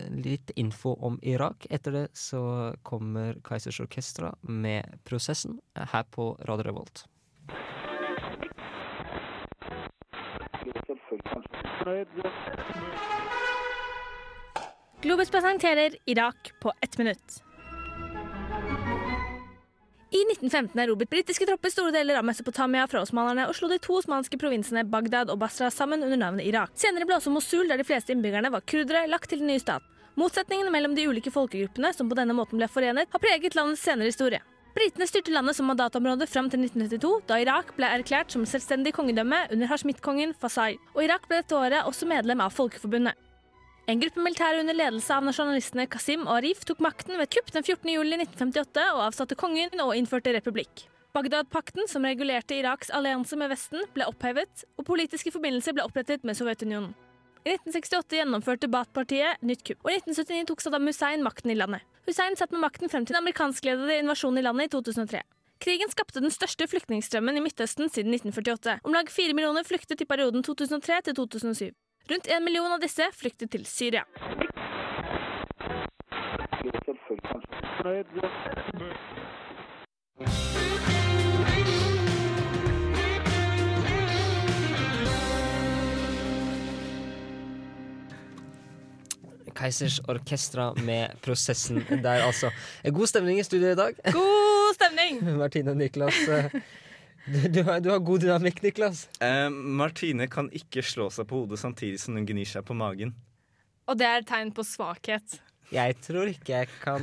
litt 0.10 0.52
info 0.56 0.96
om 1.04 1.20
Irak. 1.22 1.68
Etter 1.70 1.92
det 1.92 2.06
så 2.18 2.74
kommer 2.84 3.36
Kaizers 3.44 3.80
Orkestra 3.80 4.34
med 4.42 5.00
'Prosessen' 5.04 5.60
her 5.76 6.04
på 6.04 6.38
Radio 6.48 6.64
Revolt. 6.64 7.06
Globus 15.02 15.30
presenterer 15.30 15.96
Irak 16.08 16.52
på 16.60 16.72
ett 16.82 16.98
minutt. 16.98 17.45
I 20.16 20.22
1915 20.24 20.80
erobret 20.80 21.10
britiske 21.12 21.44
tropper 21.44 21.72
store 21.74 21.92
deler 21.92 22.16
av 22.16 22.24
Mesopotamia 22.24 22.86
fra 22.88 23.02
osmanerne 23.04 23.50
og 23.50 23.56
slo 23.58 23.68
de 23.68 23.76
to 23.84 23.98
osmanske 24.00 24.38
provinsene 24.40 24.86
Bagdad 24.88 25.28
og 25.34 25.42
Basra 25.42 25.68
sammen 25.74 26.06
under 26.08 26.22
navnet 26.22 26.48
Irak. 26.48 26.72
Senere 26.80 27.04
ble 27.10 27.18
også 27.18 27.34
Mosul, 27.36 27.68
der 27.68 27.82
de 27.82 27.84
fleste 27.84 28.16
innbyggerne 28.16 28.54
var 28.54 28.64
kurdere, 28.64 29.02
lagt 29.12 29.28
til 29.34 29.42
den 29.44 29.52
nye 29.52 29.60
staten. 29.60 29.90
Motsetningene 30.16 30.72
mellom 30.72 30.96
de 30.96 31.10
ulike 31.12 31.34
folkegruppene 31.36 31.92
som 31.92 32.08
på 32.08 32.16
denne 32.16 32.38
måten 32.38 32.62
ble 32.62 32.72
forenet, 32.72 33.12
har 33.12 33.24
preget 33.26 33.60
landets 33.60 33.84
senere 33.84 34.08
historie. 34.08 34.40
Britene 34.78 35.10
styrte 35.12 35.36
landet 35.36 35.60
som 35.60 35.68
mandatområde 35.68 36.30
fram 36.32 36.48
til 36.48 36.64
1992, 36.64 37.14
da 37.28 37.42
Irak 37.44 37.76
ble 37.76 37.92
erklært 38.00 38.32
som 38.32 38.48
selvstendig 38.48 38.96
kongedømme 38.96 39.50
under 39.52 39.72
Hashmit-kongen 39.74 40.32
Fasai, 40.40 40.78
og 40.96 41.04
Irak 41.04 41.28
ble 41.28 41.44
dette 41.44 41.60
året 41.60 41.84
også 41.92 42.08
medlem 42.08 42.44
av 42.44 42.56
Folkeforbundet. 42.56 43.20
En 43.86 44.00
gruppe 44.02 44.18
militære 44.18 44.64
under 44.64 44.74
ledelse 44.74 45.14
av 45.14 45.26
nasjonalistene 45.28 45.84
Qasim 45.94 46.24
og 46.26 46.40
Arif 46.40 46.64
tok 46.66 46.80
makten 46.82 47.20
ved 47.20 47.28
et 47.28 47.36
kupp 47.36 47.52
den 47.54 47.62
14. 47.62 47.92
juli 47.94 48.18
1958 48.18 48.86
og 48.96 49.02
avsatte 49.04 49.38
kongen 49.38 49.84
og 49.84 49.94
innførte 49.94 50.34
republikk. 50.34 50.88
Bagdad-pakten, 51.14 51.86
som 51.88 52.08
regulerte 52.08 52.58
Iraks 52.58 52.90
allianse 52.90 53.38
med 53.38 53.54
Vesten, 53.54 53.86
ble 53.94 54.08
opphevet, 54.10 54.66
og 54.76 54.88
politiske 54.90 55.30
forbindelser 55.32 55.78
ble 55.78 55.86
opprettet 55.86 56.26
med 56.26 56.36
Sovjetunionen. 56.36 56.98
I 57.46 57.54
1968 57.60 58.18
gjennomførte 58.18 58.72
Baath-partiet 58.74 59.46
nytt 59.46 59.62
kupp, 59.70 59.86
og 59.86 59.94
i 59.94 60.00
1979 60.02 60.50
tok 60.50 60.66
Saddam 60.66 60.90
Hussein 60.90 61.24
makten 61.24 61.54
i 61.54 61.60
landet. 61.62 61.86
Hussein 62.10 62.34
satt 62.42 62.58
med 62.58 62.66
makten 62.66 62.90
frem 62.90 63.06
til 63.06 63.14
den 63.14 63.22
amerikanskledede 63.22 64.02
invasjonen 64.02 64.42
i 64.42 64.48
landet 64.50 64.72
i 64.72 64.76
2003. 64.80 65.22
Krigen 65.62 65.94
skapte 65.94 66.26
den 66.26 66.34
største 66.34 66.66
flyktningstrømmen 66.74 67.38
i 67.38 67.46
Midtøsten 67.46 67.86
siden 67.94 68.18
1948. 68.18 68.80
Om 68.82 68.98
lag 68.98 69.14
fire 69.14 69.38
millioner 69.38 69.64
flyktet 69.64 70.02
i 70.02 70.10
perioden 70.10 70.44
2003 70.44 71.04
til 71.06 71.22
2007. 71.22 71.70
Rundt 72.08 72.28
en 72.28 72.44
million 72.44 72.72
av 72.72 72.80
disse 72.80 73.08
flyktet 73.18 73.50
til 73.50 73.64
Syria. 73.66 74.04
Keisers 89.56 90.00
Orkestra 90.08 90.74
med 90.84 91.18
'Prosessen' 91.22 92.04
der, 92.04 92.22
altså. 92.22 92.52
God 92.84 93.08
stemning 93.08 93.40
i 93.40 93.44
studio 93.44 93.72
i 93.72 93.76
dag. 93.76 93.96
God 94.14 94.76
stemning! 94.76 95.24
Martine 95.42 95.72
og 95.72 95.78
Niklas. 95.78 96.14
Du, 97.26 97.40
du, 97.50 97.64
har, 97.66 97.80
du 97.82 97.90
har 97.90 98.00
god 98.06 98.22
dynamikk, 98.22 98.60
Niklas. 98.62 99.08
Eh, 99.24 99.50
Martine 99.50 100.28
kan 100.30 100.50
ikke 100.54 100.84
slå 100.86 101.08
seg 101.14 101.26
på 101.30 101.40
hodet 101.44 101.58
samtidig 101.62 101.98
som 102.04 102.14
hun 102.20 102.26
gnir 102.30 102.46
seg 102.46 102.66
på 102.68 102.76
magen. 102.78 103.16
Og 103.90 103.98
det 103.98 104.06
er 104.06 104.22
et 104.22 104.28
tegn 104.30 104.52
på 104.54 104.62
svakhet. 104.66 105.40
Jeg 105.74 105.96
tror 106.06 106.30
ikke 106.30 106.52
jeg 106.60 106.70
kan 106.84 107.02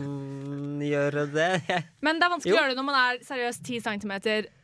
gjøre 0.82 1.24
det. 1.34 1.48
Jeg- 1.68 1.84
Men 2.00 2.20
det 2.20 2.26
er 2.28 2.30
vanskelig 2.36 2.52
Jo. 2.52 2.56
å 2.56 2.60
gjøre 2.62 2.70
det 2.70 2.78
når 2.78 2.86
man 2.86 2.98
er 3.00 3.18
seriøst 3.26 3.62
10 3.66 3.80
cm 3.82 4.12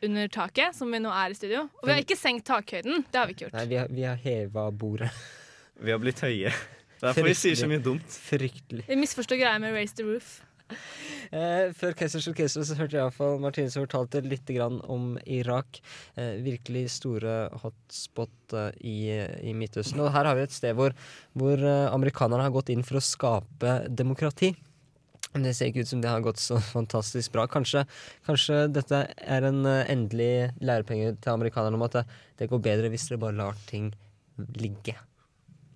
under 0.07 0.27
taket, 0.31 0.73
som 0.75 0.91
vi 0.91 0.99
nå 1.03 1.11
er 1.11 1.31
i 1.31 1.35
studio. 1.35 1.65
Og 1.81 1.83
vi 1.83 1.91
har 1.91 1.99
ikke 2.05 2.15
senkt 2.19 2.45
takhøyden. 2.47 3.03
Det 3.11 3.19
har 3.19 3.27
vi 3.27 3.33
ikke 3.35 3.49
gjort. 3.49 3.53
Nei, 3.59 3.65
vi 3.73 3.75
har, 3.75 3.87
vi 3.91 4.03
har 4.07 4.15
heva 4.15 4.69
bordet. 4.71 5.11
Vi 5.83 5.91
har 5.91 5.99
blitt 5.99 6.19
høye. 6.23 6.53
Derfor 7.01 7.23
vi 7.27 7.33
sier 7.35 7.55
så 7.59 7.67
mye 7.67 7.79
dumt. 7.83 8.07
Fryktelig. 8.07 8.85
Vi 8.87 8.95
misforstår 8.99 9.39
greia 9.39 9.59
med 9.59 9.73
Raise 9.75 9.95
the 9.95 10.03
Roof. 10.07 10.41
Eh, 11.29 11.69
før 11.77 11.93
Keisers 11.93 12.25
Orkester 12.31 12.63
så 12.65 12.77
hørte 12.79 12.97
jeg 12.97 13.03
iallfall 13.03 13.35
Martine 13.41 13.69
som 13.69 13.83
fortalte 13.83 14.23
litt 14.25 14.49
om 14.89 15.11
Irak. 15.29 15.81
Eh, 16.15 16.39
virkelig 16.45 16.87
store 16.97 17.49
hotspot 17.61 18.55
eh, 18.57 18.71
i, 18.81 18.97
i 19.51 19.53
Midtøsten. 19.53 20.01
Og 20.01 20.13
her 20.15 20.25
har 20.25 20.39
vi 20.39 20.47
et 20.47 20.55
sted 20.55 20.73
hvor, 20.77 20.95
hvor 21.37 21.61
eh, 21.61 21.85
amerikanerne 21.93 22.47
har 22.47 22.55
gått 22.55 22.73
inn 22.73 22.85
for 22.87 22.97
å 22.97 23.05
skape 23.05 23.75
demokrati. 23.89 24.55
Men 25.33 25.45
det 25.45 25.53
ser 25.55 25.69
ikke 25.69 25.83
ut 25.85 25.91
som 25.91 26.01
det 26.01 26.09
har 26.09 26.23
gått 26.25 26.41
så 26.41 26.57
fantastisk 26.75 27.35
bra. 27.35 27.45
Kanskje, 27.51 27.83
kanskje 28.25 28.63
dette 28.73 29.03
er 29.13 29.49
en 29.49 29.61
eh, 29.69 29.85
endelig 29.93 30.49
lærepenge 30.65 31.13
til 31.21 31.35
amerikanerne 31.35 31.77
om 31.77 31.85
at 31.85 31.99
det, 31.99 32.07
det 32.41 32.49
går 32.49 32.65
bedre 32.71 32.89
hvis 32.93 33.09
dere 33.11 33.21
bare 33.27 33.37
lar 33.37 33.61
ting 33.69 33.91
ligge. 34.57 34.97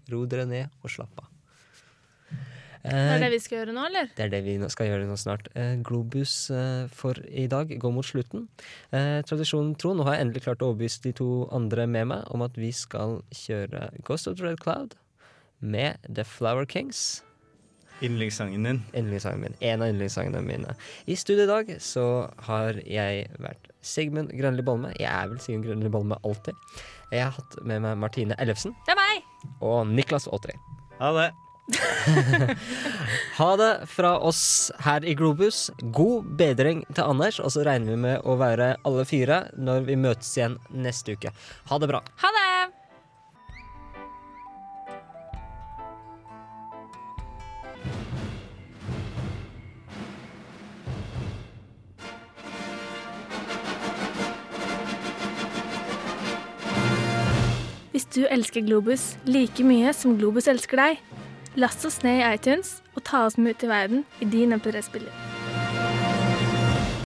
Ro 0.10 0.26
dere 0.30 0.50
ned 0.50 0.82
og 0.82 0.92
slapp 0.92 1.22
av. 1.22 1.33
Det 2.84 2.94
er 3.16 3.22
det 3.24 3.30
vi 3.32 3.40
skal 3.40 3.62
gjøre 3.62 3.74
nå, 3.76 3.84
eller? 3.88 4.10
Det 4.18 4.26
er 4.26 4.32
det 4.34 4.42
vi 4.44 4.58
skal 4.74 4.90
gjøre 4.90 5.08
nå 5.08 5.16
snart. 5.20 5.48
Eh, 5.56 5.76
Globus 5.88 6.34
eh, 6.52 6.90
for 6.92 7.16
i 7.32 7.46
dag 7.48 7.72
går 7.80 7.94
mot 7.96 8.04
slutten. 8.06 8.50
Eh, 8.92 9.22
tradisjonen 9.24 9.72
tro, 9.80 9.94
nå 9.96 10.04
har 10.08 10.18
jeg 10.18 10.28
endelig 10.28 10.44
klart 10.44 10.64
å 10.66 10.74
overbevise 10.74 11.04
de 11.06 11.14
to 11.16 11.30
andre 11.56 11.88
med 11.88 12.10
meg 12.12 12.28
om 12.36 12.44
at 12.44 12.58
vi 12.60 12.74
skal 12.76 13.22
kjøre 13.32 13.88
Ghost 14.04 14.28
of 14.28 14.36
the 14.40 14.50
Red 14.50 14.60
Cloud 14.66 14.98
med 15.64 15.96
The 16.12 16.26
Flower 16.28 16.68
Kings. 16.68 17.22
Yndlingssangen 18.04 18.64
din. 18.68 18.82
Yndlingssangen 18.92 19.40
min. 19.46 19.56
En 19.64 19.82
av 19.82 19.88
yndlingssangene 19.94 20.42
mine. 20.44 20.74
I 21.08 21.16
studio 21.16 21.46
i 21.46 21.48
dag 21.48 21.70
så 21.80 22.04
har 22.50 22.82
jeg 22.84 23.30
vært 23.40 23.70
Sigmund 23.80 24.34
Grønli 24.36 24.66
Bolme. 24.66 24.92
Jeg 25.00 25.08
er 25.08 25.30
vel 25.32 25.40
Sigmund 25.40 25.70
Grønli 25.70 25.92
Bolme 25.94 26.18
alltid. 26.28 26.58
Jeg 27.14 27.24
har 27.24 27.32
hatt 27.38 27.56
med 27.64 27.84
meg 27.86 27.96
Martine 28.02 28.36
Ellefsen 28.42 28.74
Det 28.88 28.96
er 28.96 29.00
meg! 29.00 29.24
og 29.64 29.88
Niklas 29.88 30.28
Aatri. 30.28 30.56
Ha 31.00 31.14
det. 31.16 31.30
Ha 33.38 33.56
det 33.58 33.88
fra 33.88 34.20
oss 34.20 34.72
her 34.84 35.06
i 35.06 35.16
Globus. 35.16 35.72
God 35.82 36.36
bedring 36.38 36.84
til 36.94 37.04
Anders, 37.04 37.40
og 37.40 37.54
så 37.56 37.64
regner 37.66 37.96
vi 37.96 38.02
med 38.04 38.28
å 38.28 38.38
være 38.40 38.76
alle 38.86 39.06
fire 39.08 39.46
når 39.58 39.88
vi 39.88 40.00
møtes 40.00 40.36
igjen 40.38 40.60
neste 40.76 41.16
uke. 41.18 41.34
Ha 41.72 41.80
det 41.82 41.90
bra. 41.90 42.04
Ha 42.24 42.34
det! 42.38 42.44
Hvis 57.94 58.08
du 58.10 58.24
elsker 58.26 58.66
Globus 58.66 59.14
like 59.26 59.62
mye 59.66 59.94
som 59.94 60.18
Globus 60.18 60.48
elsker 60.50 60.82
deg, 60.82 61.02
last 61.56 61.86
oss 61.86 62.02
ned 62.04 62.22
i 62.22 62.34
iTunes 62.34 62.82
og 62.96 63.04
ta 63.04 63.26
oss 63.28 63.38
med 63.38 63.56
ut 63.56 63.64
i 63.64 63.70
verden 63.70 64.06
i 64.22 64.26
din 64.26 64.54
MP3-spiller. 64.54 65.33